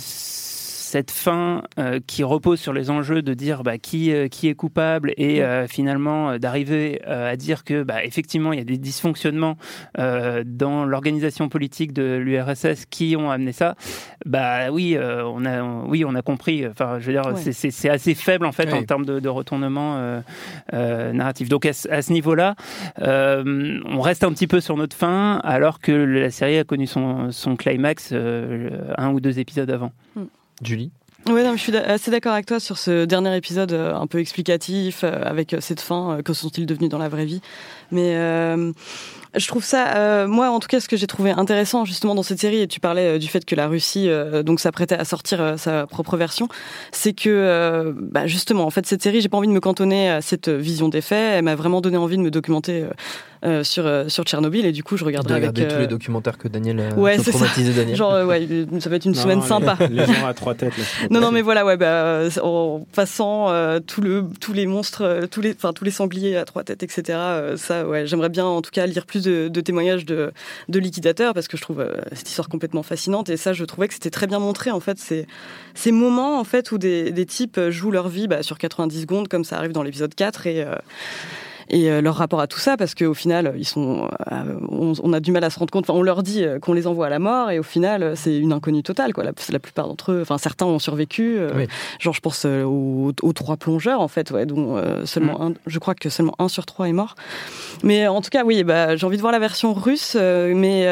[0.91, 4.56] cette fin euh, qui repose sur les enjeux de dire bah, qui, euh, qui est
[4.56, 9.56] coupable et euh, finalement d'arriver à dire que bah, effectivement il y a des dysfonctionnements
[9.97, 13.75] dans l'organisation politique de l'URSS qui ont amené ça,
[14.25, 16.67] bah oui, on a, oui, on a compris.
[16.67, 20.21] Enfin, je veux dire, c'est assez faible en fait en termes de, retournement
[20.73, 21.49] narratif.
[21.49, 22.56] Donc à, ce niveau-là,
[22.99, 27.32] on reste un petit peu sur notre fin alors que la série a connu son,
[27.32, 29.91] son climax un ou deux épisodes avant.
[30.15, 30.23] Mm.
[30.62, 30.91] Julie
[31.30, 35.04] oui, je suis assez d'accord avec toi sur ce dernier épisode euh, un peu explicatif,
[35.04, 37.41] euh, avec euh, cette fin, que sont-ils devenus dans la vraie vie.
[37.91, 38.15] Mais
[39.34, 42.39] je trouve ça, moi en tout cas, ce que j'ai trouvé intéressant justement dans cette
[42.39, 44.10] série, et tu parlais du fait que la Russie
[44.43, 46.47] donc s'apprêtait à sortir sa propre version,
[46.91, 50.21] c'est que bah, justement, en fait, cette série, j'ai pas envie de me cantonner à
[50.21, 51.38] cette vision des faits.
[51.38, 52.86] Elle m'a vraiment donné envie de me documenter
[53.43, 56.38] euh, sur euh, sur Tchernobyl et du coup je regarderai avec tous les euh, documentaires
[56.38, 57.97] que Daniel a ouais, traumatisé Daniel.
[57.97, 58.47] Genre ouais,
[58.80, 59.77] ça va être une semaine sympa.
[59.89, 60.73] Les gens à trois têtes.
[61.10, 63.47] non non mais voilà ouais bah, en passant
[63.88, 67.17] tout le tous les monstres tous les enfin tous les sangliers à trois têtes etc.
[67.58, 70.32] ça ouais j'aimerais bien en tout cas lire plus de, de témoignages de
[70.69, 73.95] de liquidateurs parce que je trouve cette histoire complètement fascinante et ça je trouvais que
[73.95, 75.25] c'était très bien montré en fait c'est
[75.73, 79.27] ces moments en fait où des, des types jouent leur vie bah, sur 90 secondes
[79.30, 80.63] comme ça arrive dans l'épisode 4 et
[81.71, 85.21] et euh, leur rapport à tout ça, parce qu'au final, ils sont, euh, on, a
[85.21, 85.89] du mal à se rendre compte.
[85.89, 88.38] Enfin, on leur dit euh, qu'on les envoie à la mort, et au final, c'est
[88.38, 89.13] une inconnue totale.
[89.13, 89.23] Quoi.
[89.23, 91.39] La, la plupart d'entre eux, enfin certains ont survécu.
[91.99, 95.43] Genre, je pense aux, trois plongeurs en fait, ouais, dont seulement mm.
[95.43, 97.15] un, je crois que seulement un sur trois est mort.
[97.84, 100.15] Mais en tout cas, oui, bah, j'ai envie de voir la version russe.
[100.15, 100.86] mais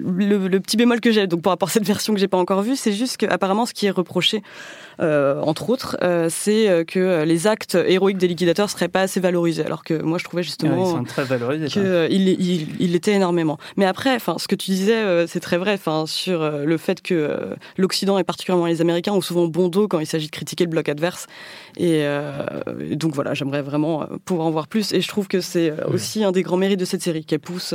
[0.00, 2.62] le, petit bémol que j'ai, donc par rapport à cette version que j'ai pas encore
[2.62, 7.24] vue, c'est juste qu'apparemment, ce qui est reproché euh, entre autres, euh, c'est euh, que
[7.24, 9.64] les actes héroïques des liquidateurs seraient pas assez valorisés.
[9.64, 11.02] Alors que moi, je trouvais justement
[11.68, 13.58] qu'ils il, il l'était énormément.
[13.76, 15.74] Mais après, enfin, ce que tu disais, c'est très vrai.
[15.74, 20.00] Enfin, sur le fait que l'Occident et particulièrement les Américains ont souvent bon dos quand
[20.00, 21.26] il s'agit de critiquer le bloc adverse.
[21.76, 22.04] Et
[22.92, 24.92] donc voilà, j'aimerais vraiment pouvoir en voir plus.
[24.92, 27.74] Et je trouve que c'est aussi un des grands mérites de cette série, qu'elle pousse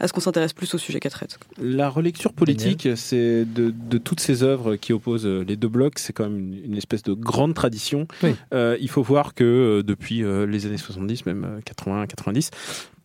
[0.00, 1.38] à ce qu'on s'intéresse plus au sujet qu'elle traite.
[1.60, 6.12] La relecture politique, c'est de, de, toutes ces œuvres qui opposent les deux blocs, c'est
[6.12, 8.06] quand même une, une espèce de grande tradition.
[8.52, 12.50] Euh, il faut voir que euh, depuis euh, les années 70, même 80, 90,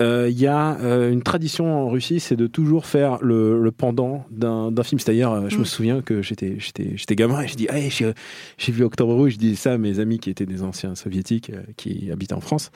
[0.02, 0.78] il y a
[1.10, 4.98] une tradition en Russie, c'est de toujours faire le, pendant d'un film.
[4.98, 5.66] C'est-à-dire, je me mm.
[5.66, 9.34] souviens que j'étais gamin et je dis, hey, j'ai vu Octobre Rouge.
[9.34, 12.72] Je disais ça à mes amis qui étaient des anciens soviétiques qui habitaient en France.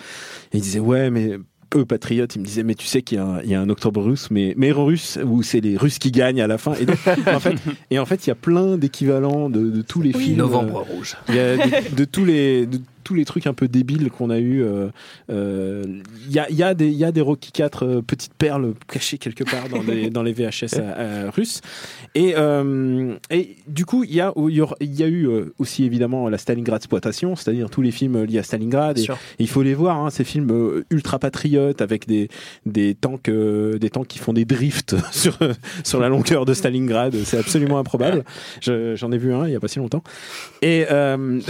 [0.52, 1.38] Et ils disaient, ouais, mais
[1.76, 4.54] eux patriotes, ils me disaient mais tu sais qu'il y, a un octobre russe, mais
[4.58, 6.74] mais russe où c'est les Russes qui gagnent à la fin.
[6.74, 6.86] Et
[7.34, 7.56] en fait,
[7.92, 10.38] et en fait, il y a plein d'équivalents de, tous les films.
[10.38, 11.16] Novembre rouge.
[11.30, 12.68] Il y a de, tous les
[13.04, 14.60] tous les trucs un peu débiles qu'on a eu.
[14.60, 14.90] Il euh,
[15.30, 15.84] euh,
[16.30, 19.44] y, a, y, a des, y a des Rocky 4 euh, petites perles cachées quelque
[19.44, 20.80] part dans les, dans les VHS
[21.36, 21.62] russes.
[22.16, 22.36] Et,
[23.30, 24.34] et du coup, il y a,
[24.80, 25.28] il y, a eu
[25.60, 28.98] aussi évidemment la Stalingrad exploitation, c'est-à-dire tous les films liés à Stalingrad.
[28.98, 29.08] Et,
[29.40, 32.30] il faut les voir, hein, ces films ultra patriotes avec des,
[32.66, 35.38] des, tanks, des tanks qui font des drifts sur,
[35.84, 37.16] sur la longueur de Stalingrad.
[37.26, 38.24] C'est absolument improbable.
[38.62, 40.04] J'en ai vu un il n'y a pas si longtemps.
[40.62, 40.86] Et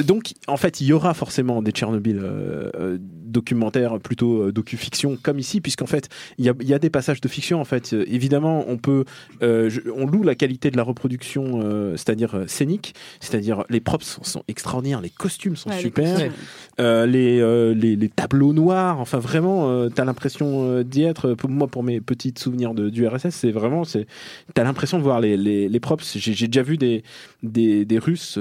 [0.06, 5.40] donc, en fait, il y aura forcément des Tchernobyl euh, euh, documentaire plutôt docu-fiction comme
[5.40, 7.60] ici, puisqu'en fait il y a, y a, des passages de fiction.
[7.60, 9.06] En fait, évidemment, on peut,
[9.42, 11.62] on loue la qualité de la reproduction,
[11.94, 16.30] c'est-à-dire scénique, c'est-à-dire les props sont, extraordinaires, les costumes sont super,
[16.78, 21.34] les, les, les, tableaux noirs, enfin vraiment, t'as l'impression d'y être.
[21.34, 24.06] Pour moi, pour mes petits souvenirs de, du RSS, c'est vraiment, c'est,
[24.54, 26.18] t'as l'impression de voir les, les, les props.
[26.18, 27.04] J'ai déjà vu des,
[27.42, 28.38] des, des Russes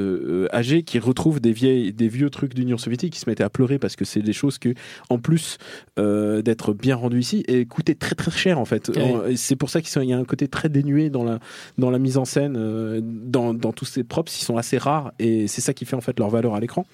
[0.52, 3.78] âgés qui retrouvent des, vieilles, des vieux trucs d'Union soviétique, qui se mettaient à pleurer
[3.78, 4.74] parce que c'est des choses que,
[5.08, 5.58] en plus
[5.98, 8.90] euh, d'être bien rendues ici, et coûtaient très très cher en fait.
[9.36, 11.38] C'est pour ça qu'il y a un côté très dénué dans la,
[11.78, 15.12] dans la mise en scène, euh, dans, dans tous ces props, ils sont assez rares,
[15.18, 16.86] et c'est ça qui fait en fait leur valeur à l'écran.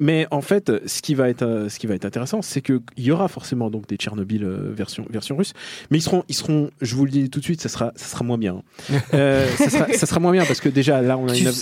[0.00, 2.80] Mais en fait, ce qui va être, euh, ce qui va être intéressant, c'est qu'il
[2.96, 5.52] y aura forcément donc des Tchernobyl euh, version, version russe,
[5.90, 8.06] mais ils seront, ils seront, je vous le dis tout de suite, ça sera, ça
[8.06, 8.62] sera moins bien.
[9.14, 11.58] euh, ça, sera, ça, sera, moins bien parce que déjà là, on a une œuvre,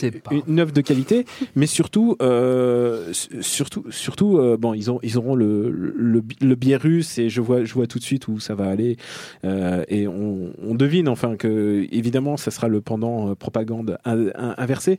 [0.47, 5.35] une œuvre, de qualité, mais surtout, euh, surtout, surtout, euh, bon, ils, ont, ils auront
[5.35, 8.55] le, le, le, biais russe et je vois, je vois tout de suite où ça
[8.55, 8.97] va aller
[9.45, 14.99] et on, on, devine enfin que évidemment, ça sera le pendant propagande inversé.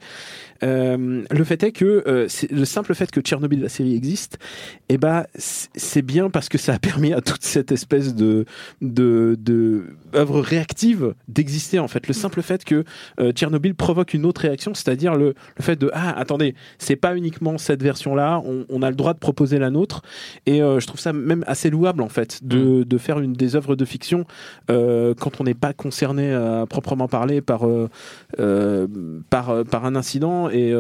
[0.62, 4.40] le fait est que le simple fait que Tchernobyl, la série existe,
[4.90, 8.46] et eh ben c'est bien parce que ça a permis à toute cette espèce de
[8.82, 9.84] de, de
[10.16, 12.08] œuvre réactive d'exister en fait.
[12.08, 12.84] Le simple fait que
[13.20, 17.16] euh, Tchernobyl provoque une autre réaction, c'est-à-dire le, le, fait de ah attendez, c'est pas
[17.16, 20.02] uniquement cette version-là, on, on, a le droit de proposer la nôtre,
[20.48, 22.86] et euh, je trouve ça même assez louable en fait de, mm.
[22.86, 24.26] de faire une des œuvres de fiction
[24.72, 27.62] euh, quand on n'est pas concerné à proprement parler par
[29.30, 30.74] par par un incident et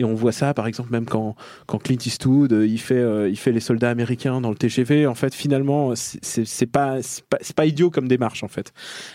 [0.00, 3.28] et on voit ça par exemple même quand quand Clint Eastwood, euh, il fait, euh,
[3.28, 5.06] il fait les soldats américains dans le TGV.
[5.06, 8.72] En fait, finalement, c'est pas, pas, pas idiot comme démarche en fait.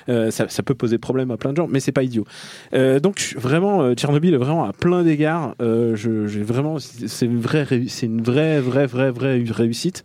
[0.10, 2.26] Euh, ça, ça, peut poser problème à plein de gens, mais c'est pas idiot.
[2.74, 5.56] donc vraiment, Tchernobyl vraiment à plein d'égards.
[5.60, 10.04] j'ai vraiment, c'est une vraie, c'est une vraie, vraie, vraie, vraie réussite.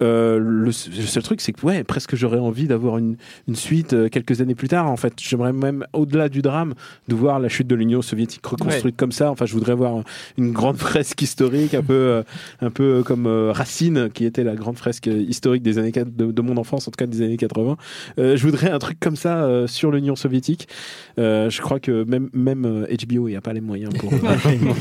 [0.00, 3.16] le, le, seul truc, c'est que ouais, presque j'aurais envie d'avoir une,
[3.48, 4.90] une suite quelques années plus tard.
[4.90, 6.74] En fait, j'aimerais même au-delà du drame
[7.08, 9.30] de voir la chute de l'Union soviétique reconstruite comme ça.
[9.30, 10.02] Enfin, je voudrais voir
[10.36, 12.22] une grande fresque historique un peu euh,
[12.60, 16.42] un peu comme euh, Racine, qui était la grande fresque historique des années de, de
[16.42, 17.76] mon enfance, en tout cas des années 80.
[18.18, 20.68] Euh, je voudrais un truc comme ça sur l'Union soviétique.
[21.16, 24.10] je crois que même même HBO, il n'y a pas les moyens pour,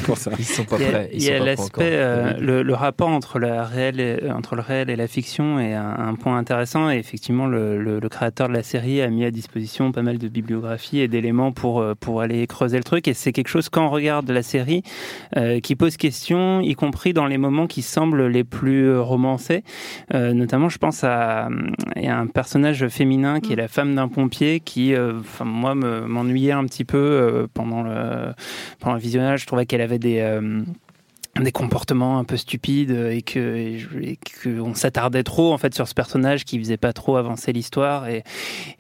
[0.06, 0.32] pour ça.
[0.38, 1.10] Ils sont pas prêts.
[1.14, 1.98] Il y a l'aspect,
[2.40, 6.38] le, rapport entre la réel et, entre le réel et la fiction est un, point
[6.38, 6.90] intéressant.
[6.90, 10.28] Et effectivement, le, le, créateur de la série a mis à disposition pas mal de
[10.28, 13.08] bibliographies et d'éléments pour pour aller creuser le truc.
[13.08, 14.84] Et c'est quelque chose quand on regarde la série
[15.62, 19.64] qui pose question, y compris dans les moments qui semblent les plus euh, romancés.
[20.14, 21.50] Euh, notamment, je pense à, à,
[21.98, 26.64] un personnage féminin qui est la femme d'un pompier qui, euh, enfin, moi, m'ennuyait un
[26.66, 28.34] petit peu pendant, le,
[28.80, 29.42] pendant le visionnage.
[29.42, 30.40] Je trouvais qu'elle avait des
[31.42, 33.78] des comportements un peu stupides et que
[34.44, 38.24] qu'on s'attardait trop en fait sur ce personnage qui faisait pas trop avancer l'histoire et,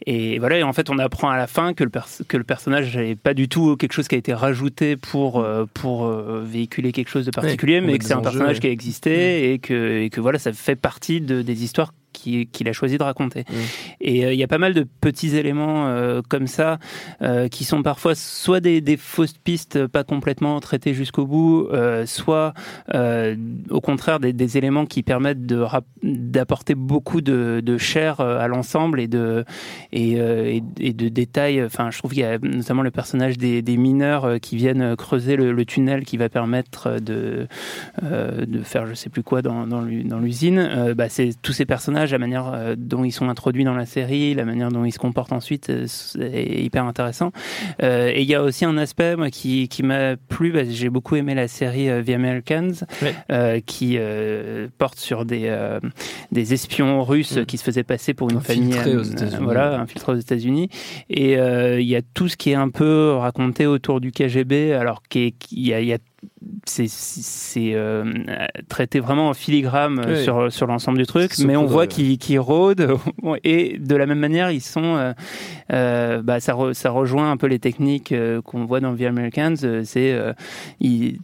[0.06, 0.60] et voilà.
[0.60, 1.90] Et en fait on apprend à la fin que le
[2.28, 5.66] que le personnage n'est pas du tout quelque chose qui a été rajouté pour euh,
[5.74, 9.54] pour euh, véhiculer quelque chose de particulier mais que c'est un personnage qui a existé
[9.54, 11.92] et que et que voilà ça fait partie de, des histoires
[12.24, 13.42] qu'il a choisi de raconter.
[13.42, 13.54] Mmh.
[14.02, 16.80] Et euh, il y a pas mal de petits éléments euh, comme ça
[17.22, 21.68] euh, qui sont parfois soit des, des, fausses pistes pas complètement traitées jusqu'au bout,
[22.06, 22.54] soit
[23.70, 25.46] au contraire des, des, éléments qui permettent
[26.04, 29.46] d'apporter beaucoup de, de chair à l'ensemble et de
[29.92, 31.64] et, et, de détails.
[31.64, 35.36] Enfin, je trouve qu'il y a notamment le personnage des, des mineurs qui viennent creuser
[35.36, 37.48] le, le, tunnel qui va permettre de
[38.02, 40.94] de faire je sais plus quoi dans dans l'usine.
[40.96, 41.08] bah,
[41.42, 44.70] tous ces personnages la manière euh, dont ils sont introduits dans la série, la manière
[44.70, 45.86] dont ils se comportent ensuite, euh,
[46.22, 47.32] est hyper intéressant.
[47.82, 51.16] Euh, et il y a aussi un aspect moi, qui, qui m'a plu, j'ai beaucoup
[51.16, 52.86] aimé la série The Americans,
[53.66, 53.98] qui
[54.78, 55.54] porte sur des,
[56.32, 57.46] des espions russes mm.
[57.46, 58.76] qui se faisaient passer pour une famille
[59.42, 60.70] voilà, infiltrés aux États-Unis.
[61.10, 65.02] Et il y a tout ce qui est un peu raconté autour du KGB, alors
[65.04, 65.98] qu'il y a, y a
[66.66, 68.06] c'est euh,
[68.70, 72.40] traité vraiment en filigrane euh, sur, sur l'ensemble du truc, mais on voit qu'ils qu
[72.40, 72.98] rôdent
[73.44, 75.14] et de la même manière ils sont, euh,
[75.72, 78.14] euh bah, ça, ça rejoint un peu les techniques
[78.46, 79.56] qu'on voit dans The Americans.
[79.84, 80.18] C'est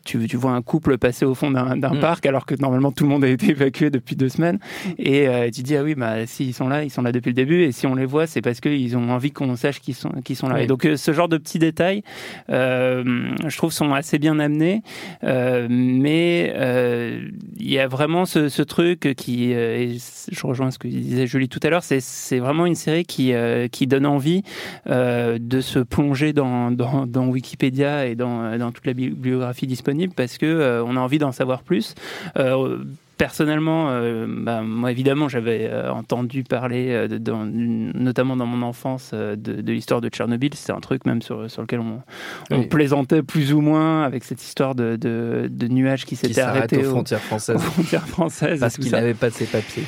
[0.05, 1.99] tu, tu vois un couple passer au fond d'un mm.
[1.99, 4.59] parc alors que normalement tout le monde a été évacué depuis deux semaines
[4.97, 7.35] et tu dis ah oui bah si ils sont là ils sont là depuis le
[7.35, 10.11] début et si on les voit c'est parce qu'ils ont envie qu'on sache qu'ils sont
[10.23, 10.61] qu'ils sont là.
[10.61, 12.03] Et donc ce genre de petits détails,
[12.49, 14.81] je trouve sont assez bien amenés.
[15.23, 19.97] Euh, mais euh, il y a vraiment ce, truc qui, euh, et
[20.31, 23.33] je rejoins ce que disait Julie tout à l'heure, c'est vraiment une série qui,
[23.87, 24.43] donne envie
[24.85, 30.99] de se plonger dans, Wikipédia et dans, toute la bibliographie disponible parce que on a
[30.99, 31.95] envie d'en savoir plus
[33.19, 33.91] personnellement,
[34.27, 37.07] bah, moi évidemment, j'avais entendu parler,
[37.93, 40.51] notamment dans mon enfance, de, l'histoire de Tchernobyl.
[40.55, 44.73] C'est un truc même sur, sur lequel on, plaisantait plus ou moins avec cette histoire
[44.73, 47.57] de, de, nuages qui s'étaient arrêtés aux frontières françaises.
[47.57, 49.83] Aux frontières françaises Parce qu'il n'avait pas de ses papiers.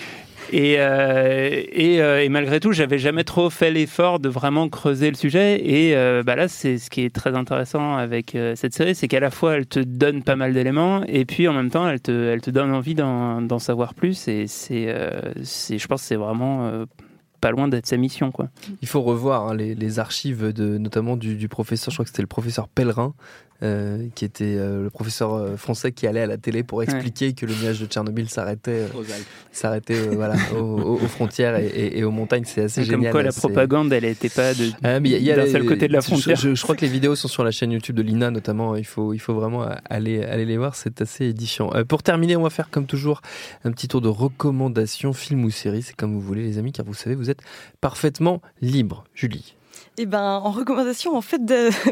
[0.51, 5.15] Et, euh, euh, et, malgré tout, j'avais jamais trop fait l'effort de vraiment creuser le
[5.15, 5.61] sujet.
[5.65, 9.19] Et euh, bah là, c'est ce qui est très intéressant avec cette série, c'est qu'à
[9.19, 12.11] la fois elle te donne pas mal d'éléments, et puis en même temps, elle te,
[12.11, 14.27] elle te donne envie d'en savoir plus.
[14.27, 16.85] Et c'est, je pense, c'est vraiment
[17.41, 18.31] pas loin d'être sa mission.
[18.31, 18.49] Quoi.
[18.81, 22.09] Il faut revoir hein, les, les, archives de, notamment du, du, professeur, je crois que
[22.09, 23.13] c'était le professeur Pellerin,
[23.63, 27.33] euh, qui était euh, le professeur euh, français qui allait à la télé pour expliquer
[27.33, 28.87] que le nuage de Tchernobyl s'arrêtait,
[29.51, 32.45] s'arrêtait voilà, aux, frontières et, aux montagnes.
[32.47, 33.11] C'est assez génial.
[33.11, 36.37] Comme quoi la propagande, elle n'était pas de, ah, d'un seul côté de la frontière.
[36.37, 38.75] Je, crois que les vidéos sont sur la chaîne YouTube de Lina, notamment.
[38.75, 40.73] Il faut, il faut vraiment aller, aller les voir.
[40.73, 41.69] C'est assez édifiant.
[41.87, 43.21] pour terminer, on va faire comme toujours
[43.63, 45.83] un petit tour de recommandations, film ou série.
[45.83, 47.30] C'est comme vous voulez, les amis, car vous savez, vous êtes
[47.79, 49.03] parfaitement libre.
[49.13, 49.55] Julie.
[49.97, 51.43] Eh ben, en recommandation, en fait,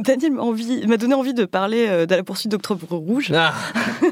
[0.01, 3.31] Daniel m'a donné envie de parler euh, de la poursuite d'Octobre Rouge.
[3.35, 3.53] Ah.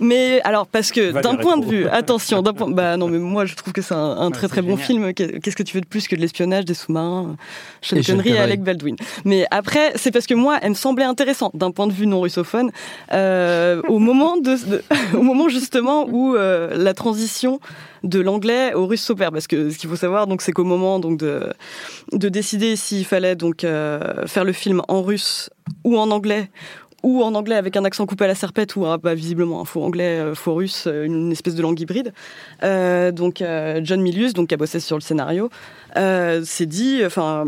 [0.00, 3.44] Mais alors, parce que d'un point de vue, attention, d'un point, bah non, mais moi
[3.44, 5.12] je trouve que c'est un, très très bon film.
[5.12, 7.36] Qu'est-ce que tu veux de plus que de l'espionnage, des sous-marins,
[7.82, 8.96] Sean Connery et Alec Baldwin.
[9.24, 12.20] Mais après, c'est parce que moi, elle me semblait intéressante d'un point de vue non
[12.20, 12.70] russophone,
[13.12, 14.56] euh, au moment de,
[15.14, 17.60] au moment justement où euh, la transition
[18.04, 19.32] de l'anglais au russe s'opère.
[19.32, 21.52] Parce que ce qu'il faut savoir, donc, c'est qu'au moment donc de
[22.12, 25.50] de décider s'il fallait donc euh, faire le film en russe
[25.84, 26.50] ou en anglais
[27.02, 29.82] ou en anglais avec un accent coupé à la serpette, ou bah, visiblement un faux
[29.82, 32.12] anglais, euh, faux russe, euh, une espèce de langue hybride.
[32.62, 33.42] Euh, donc
[33.82, 35.50] John Milius, donc qui a bossé sur le scénario,
[35.94, 37.46] s'est dit, enfin,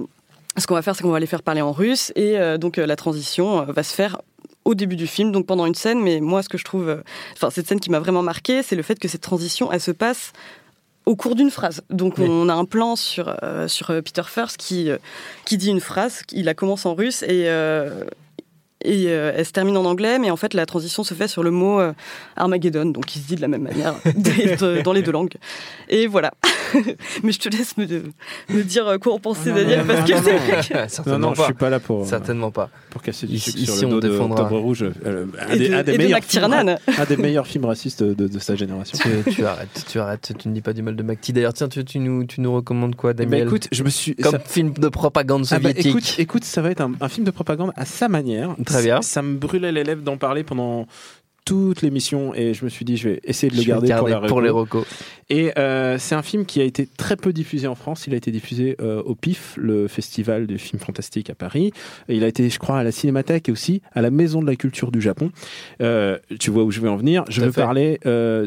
[0.57, 2.97] ce qu'on va faire, c'est qu'on va les faire parler en russe, et donc la
[2.97, 4.21] transition va se faire
[4.65, 6.01] au début du film, donc pendant une scène.
[6.01, 7.03] Mais moi, ce que je trouve,
[7.35, 9.91] enfin, cette scène qui m'a vraiment marqué, c'est le fait que cette transition, elle se
[9.91, 10.33] passe
[11.07, 11.83] au cours d'une phrase.
[11.91, 13.35] Donc on a un plan sur
[13.67, 14.91] sur Peter First qui
[15.45, 17.49] qui dit une phrase, il la commence en russe et
[18.85, 21.43] et euh, elle se termine en anglais, mais en fait la transition se fait sur
[21.43, 21.93] le mot euh,
[22.37, 23.95] Armageddon, donc il se dit de la même manière
[24.85, 25.35] dans les deux langues.
[25.89, 26.33] Et voilà.
[27.23, 27.87] mais je te laisse me,
[28.49, 31.71] me dire euh, quoi en penser, Daniel, parce que c'est Non, non, je suis pas
[31.71, 32.07] là pour.
[32.07, 32.71] Certainement pas.
[32.91, 34.85] Pour casser du sucre sur le dos de Octobre Rouge.
[34.85, 38.99] un, des, meilleurs films, un, des meilleurs films racistes de, sa génération.
[39.31, 41.33] tu, arrêtes, tu arrêtes, tu ne dis pas du mal de McTee.
[41.33, 43.91] D'ailleurs, tiens, tu, tu, nous, tu nous recommandes quoi, eh ben, Daniel Écoute, je me
[43.91, 44.15] suis.
[44.17, 45.87] Comme film de propagande ah bah, soviétique.
[45.87, 48.55] écoute, écoute, ça va être un, un film de propagande à sa manière.
[48.65, 49.03] Très bien.
[49.03, 50.87] Ça me brûlait les lèvres d'en parler pendant
[51.51, 53.93] toute l'émission et je me suis dit je vais essayer de le garder,
[54.29, 54.87] pour, les recos.
[55.31, 58.07] Et euh, c'est un film qui a été très peu diffusé en France.
[58.07, 61.73] Il a été diffusé euh, au PIF, le festival du film fantastique à Paris.
[62.09, 64.55] il a été, je crois, à la Cinémathèque et aussi à la Maison de la
[64.55, 65.33] Culture du Japon.
[65.83, 67.25] Euh, tu vois où je vais en venir.
[67.29, 67.99] Je veux parler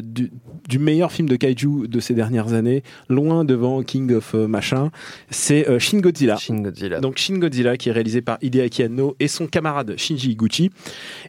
[0.02, 0.30] du,
[0.68, 4.90] du, meilleur film de kaiju de ces dernières années, loin devant King of machin.
[5.28, 6.36] C'est Shin Godzilla.
[6.36, 7.00] Shin Godzilla.
[7.00, 10.70] Donc Shin Godzilla qui est réalisé par Hideaki Anno et son camarade Shinji Iguchi.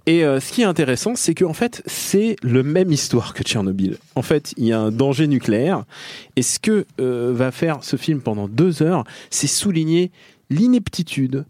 [0.06, 3.98] Et ce qui est intéressant, c'est qu'en fait, c'est le même histoire que Tchernobyl.
[4.16, 5.84] En fait, il y a un danger nucléaire
[6.36, 10.12] et ce que euh, va faire ce film pendant deux heures, c'est souligner
[10.50, 11.46] l'ineptitude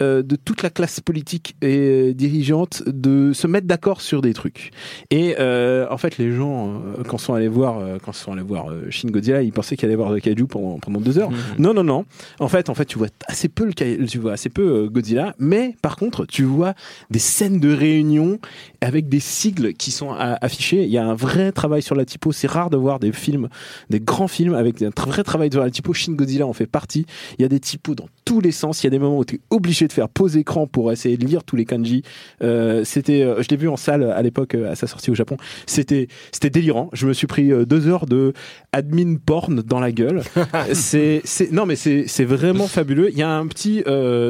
[0.00, 4.70] euh, de toute la classe politique et dirigeante de se mettre d'accord sur des trucs.
[5.10, 8.66] Et euh, en fait, les gens, euh, quand sont allés voir, quand sont allés voir
[8.90, 11.32] Shin Godzilla, ils pensaient qu'ils allaient voir le kaiju pendant, pendant deux heures.
[11.32, 11.38] Mhm.
[11.58, 12.04] Non, non, non.
[12.38, 15.74] En fait, en fait, tu vois assez peu le tu vois assez peu Godzilla, mais
[15.82, 16.74] par contre, tu vois
[17.10, 18.38] des scènes de réunion
[18.80, 20.84] avec des sigles qui sont affichés.
[20.84, 22.32] Il y a un vrai travail sur la typo.
[22.32, 23.48] C'est rare de voir des films,
[23.90, 25.92] des grands films avec un vrai travail sur la typo.
[25.92, 27.06] Shin Godzilla en fait partie.
[27.38, 28.82] Il y a des typos dans tous les sens.
[28.82, 31.16] Il y a des moments où tu es obligé de faire pause écran pour essayer
[31.16, 32.02] de lire tous les kanji.
[32.42, 35.14] Euh, c'était, euh, je l'ai vu en salle à l'époque euh, à sa sortie au
[35.14, 35.36] Japon.
[35.66, 36.90] C'était, c'était délirant.
[36.92, 38.32] Je me suis pris deux heures de
[38.72, 40.22] admin porn dans la gueule.
[40.72, 43.10] c'est, c'est, non mais c'est, vraiment fabuleux.
[43.10, 43.82] Il y a un petit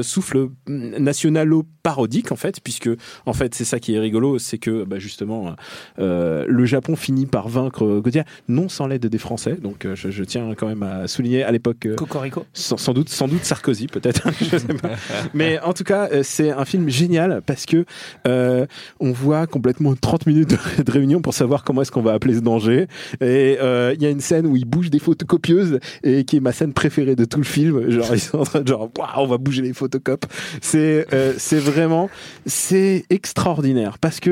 [0.03, 2.91] souffle nationalo parodique en fait, puisque
[3.27, 5.55] en fait c'est ça qui est rigolo, c'est que bah, justement
[5.99, 9.57] le Japon finit par vaincre Godzilla, non sans l'aide des Français.
[9.61, 11.89] Donc je, je, tiens quand même à souligner à l'époque.
[11.97, 12.45] Cocorico.
[12.53, 14.29] Sans, sans, doute, sans doute Sarkozy peut-être.
[15.35, 17.85] mais mais en tout cas, euh, c'est un film génial parce que
[18.27, 18.67] euh,
[19.01, 22.41] on voit complètement 30 minutes de, réunion pour savoir comment est-ce qu'on va appeler ce
[22.41, 22.87] danger.
[23.21, 26.41] Et euh, il y a une scène où ils bougent des photocopieuses et qui est
[26.41, 27.91] ma scène préférée de tout le film.
[27.91, 30.27] Genre ils sont en train de genre, on va bouger les photocopes.
[30.61, 31.07] C'est
[31.39, 32.11] c'est vraiment
[32.47, 34.28] c'est extraordinaire parce que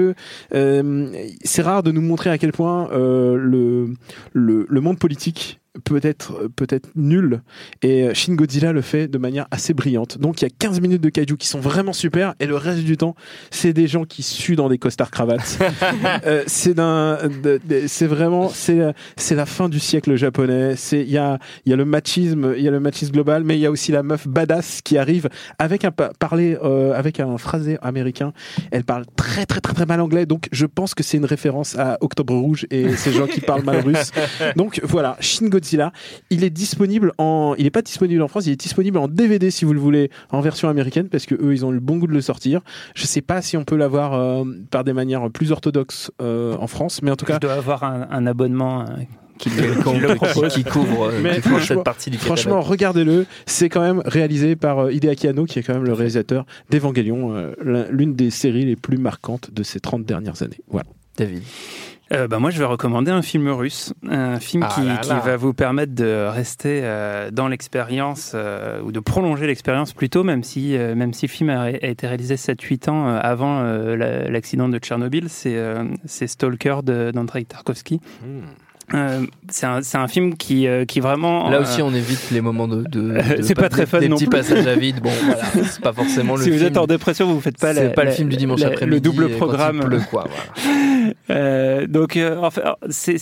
[0.51, 3.95] c'est rare de nous montrer à quel point le,
[4.33, 7.43] le le monde politique peut-être peut-être nul.
[7.83, 10.19] Et Shin Godzilla le fait de manière assez brillante.
[10.19, 12.85] Donc il y a 15 minutes de kaiju qui sont vraiment super, et le reste
[12.85, 13.15] du temps,
[13.51, 15.59] c'est des gens qui suent dans des costards cravates.
[16.47, 17.19] c'est d'un,
[17.87, 20.75] c'est vraiment, c'est c'est la fin du siècle japonais.
[20.77, 23.45] C'est il y a il y a le machisme, il y a le machisme global,
[23.45, 26.57] mais il y a aussi la meuf badass qui arrive avec un parler
[26.95, 28.33] avec un phrasé américain.
[28.71, 31.77] Elle parle très très très très mal anglais, donc je pense que c'est une référence
[31.79, 34.11] à Octobre Rouge et ces gens qui parlent mal russe.
[34.57, 38.53] Donc voilà, Shin Godzilla, il est disponible en, il est pas disponible en France, il
[38.53, 41.65] est disponible en DVD si vous le voulez en version américaine parce que eux ils
[41.65, 42.61] ont eu le bon goût de le sortir.
[42.95, 46.67] Je sais pas si on peut l'avoir euh, par des manières plus orthodoxes euh, en
[46.67, 48.83] France, mais en tout cas, je dois avoir un, abonnement.
[48.83, 48.85] Euh,
[49.39, 49.51] qui,
[50.51, 53.27] qui, couvre, mais cette partie du Franchement, regardez-le.
[53.45, 58.15] C'est quand même réalisé par Hideaki Anno, qui est quand même le réalisateur d'Evangelion, l'une
[58.15, 60.61] des séries les plus marquantes de ces 30 dernières années.
[60.69, 60.89] Voilà.
[61.19, 61.43] David
[62.13, 65.37] euh, bah moi, je vais recommander un film russe, un film ah qui, qui, va
[65.37, 70.77] vous permettre de rester euh, dans l'expérience euh, ou de prolonger l'expérience plutôt, même si
[70.77, 75.29] même si le film a, été réalisé 7-8 ans avant l'accident de Tchernobyl.
[75.29, 75.57] C'est
[76.05, 78.01] c'est Stalker d'Andrei Tarkovsky.
[78.23, 78.41] Hmm.
[78.95, 81.51] Euh, c'est un, un, film qui, euh, qui vraiment.
[81.51, 82.85] Là aussi, on évite les moments de.
[82.85, 85.01] de, c'est pas, très fun des non petits passages à vide.
[85.01, 86.45] Bon, voilà, c'est pas forcément le.
[86.45, 87.75] Si vous êtes en dépression, vous faites pas.
[87.75, 88.95] C'est pas le film du dimanche après-midi.
[88.95, 89.81] Le double programme.
[89.81, 91.13] Pleut, quoi, voilà.
[91.31, 93.19] euh, donc, euh, en fait, c'est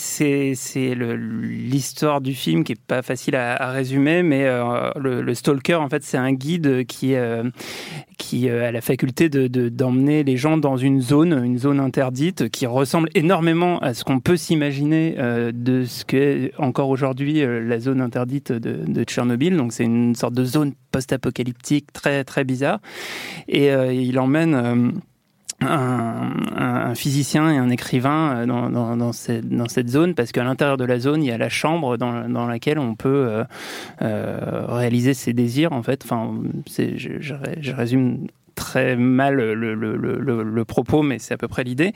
[0.55, 4.45] c'est l'histoire du film qui est pas facile à, à résumer, mais
[4.97, 7.15] le, le, Stalker, en fait, c'est un guide qui
[8.19, 12.67] qui a la faculté de d'emmener les gens dans une zone, une zone interdite, qui
[12.67, 15.17] ressemble énormément à ce qu'on peut s'imaginer
[15.53, 19.57] de ce qu'est encore aujourd'hui euh, la zone interdite de, Tchernobyl.
[19.57, 22.81] Donc c'est une sorte de zone post-apocalyptique très très bizarre.
[23.49, 25.01] Et euh, il emmène
[25.63, 30.99] euh, un, physicien et un écrivain dans, dans, cette, zone parce qu'à l'intérieur de la
[30.99, 33.45] zone il y a la chambre dans, laquelle on peut
[34.01, 36.35] réaliser ses désirs en fait enfin
[36.67, 41.93] je, résume très mal le, propos, mais c'est à peu près l'idée.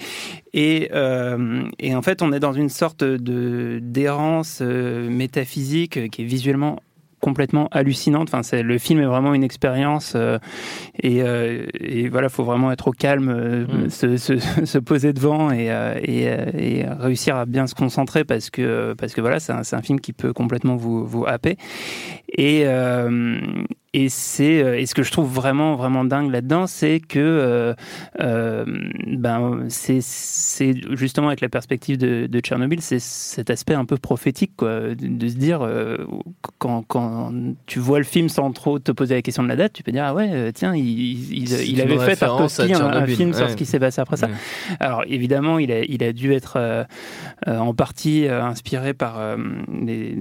[0.53, 6.25] Et, euh, en fait, on est dans une sorte de d'errance euh, métaphysique qui est
[6.25, 6.81] visuellement
[7.21, 8.29] complètement hallucinante.
[8.29, 10.39] Enfin, c'est, le film est vraiment une expérience euh,
[11.01, 13.91] et, euh, et, voilà, faut vraiment être au calme, euh, mm.
[13.91, 15.67] se, se, se, poser devant et,
[16.03, 20.01] et, et, réussir à bien se concentrer parce que parce que voilà, c'est un, film
[20.01, 21.57] qui peut complètement vous vous happer.
[22.37, 22.65] Et
[23.95, 27.75] et c'est et ce que je trouve vraiment vraiment dingue là-dedans, c'est que
[28.19, 33.97] ben c'est c'est justement avec la perspective de, de Tchernobyl, c'est cet aspect un peu
[33.97, 35.67] prophétique quoi, de, de se dire
[36.59, 37.08] quand quand
[37.67, 39.93] tu vois le film sans trop te poser la question de la date, tu peux
[39.93, 43.57] dire ah ouais euh, tiens il, il, avait fait Tarkovsky un, un, film sur ce
[43.57, 44.29] qui s'est passé après ça.
[44.81, 46.85] Alors évidemment il a, il a dû être euh,
[47.47, 49.21] euh, en partie inspiré par
[49.83, 50.17] les,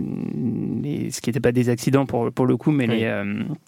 [1.12, 3.24] ce qui n'était pas des accidents pour, pour le coup mais les,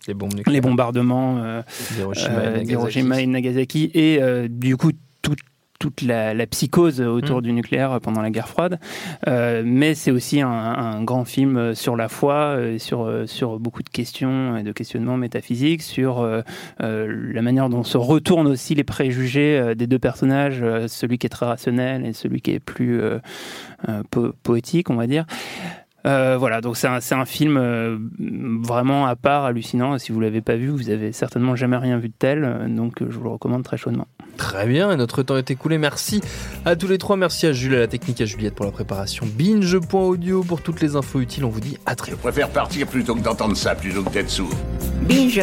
[0.07, 0.15] les,
[0.47, 1.61] les, bombardements
[2.63, 3.91] d'Hiroshima et Nagasaki.
[3.93, 4.19] Et
[4.49, 5.35] du coup tout
[5.79, 7.41] toute la, la, psychose autour mm.
[7.41, 8.79] du nucléaire pendant la guerre froide,
[9.27, 13.59] euh, mais c'est aussi un, un, grand film sur la foi, euh, sur, euh, sur
[13.59, 16.41] beaucoup de questions et de questionnements métaphysiques, sur euh,
[16.79, 21.45] la manière dont se retournent aussi les préjugés des deux personnages, celui qui est très
[21.45, 23.01] rationnel et celui qui est plus
[24.11, 25.25] po poétique, on va dire.
[26.05, 29.97] Euh, voilà, donc c'est un, un, film euh, vraiment à part, hallucinant.
[29.97, 33.17] Si vous l'avez pas vu, vous avez certainement jamais rien vu de tel, donc je
[33.17, 34.07] vous le recommande très chaudement.
[34.39, 35.77] Très bien, et notre temps est écoulé.
[35.77, 36.21] Merci
[36.63, 37.17] à tous les trois.
[37.17, 39.27] Merci à Jules, à la technique, à Juliette pour la préparation.
[39.27, 41.43] Binge.audio pour toutes les infos utiles.
[41.43, 42.19] On vous dit à très vite.
[42.19, 44.49] Je préfère partir plutôt que d'entendre ça, plutôt que d'être sourd.
[45.01, 45.41] Binge.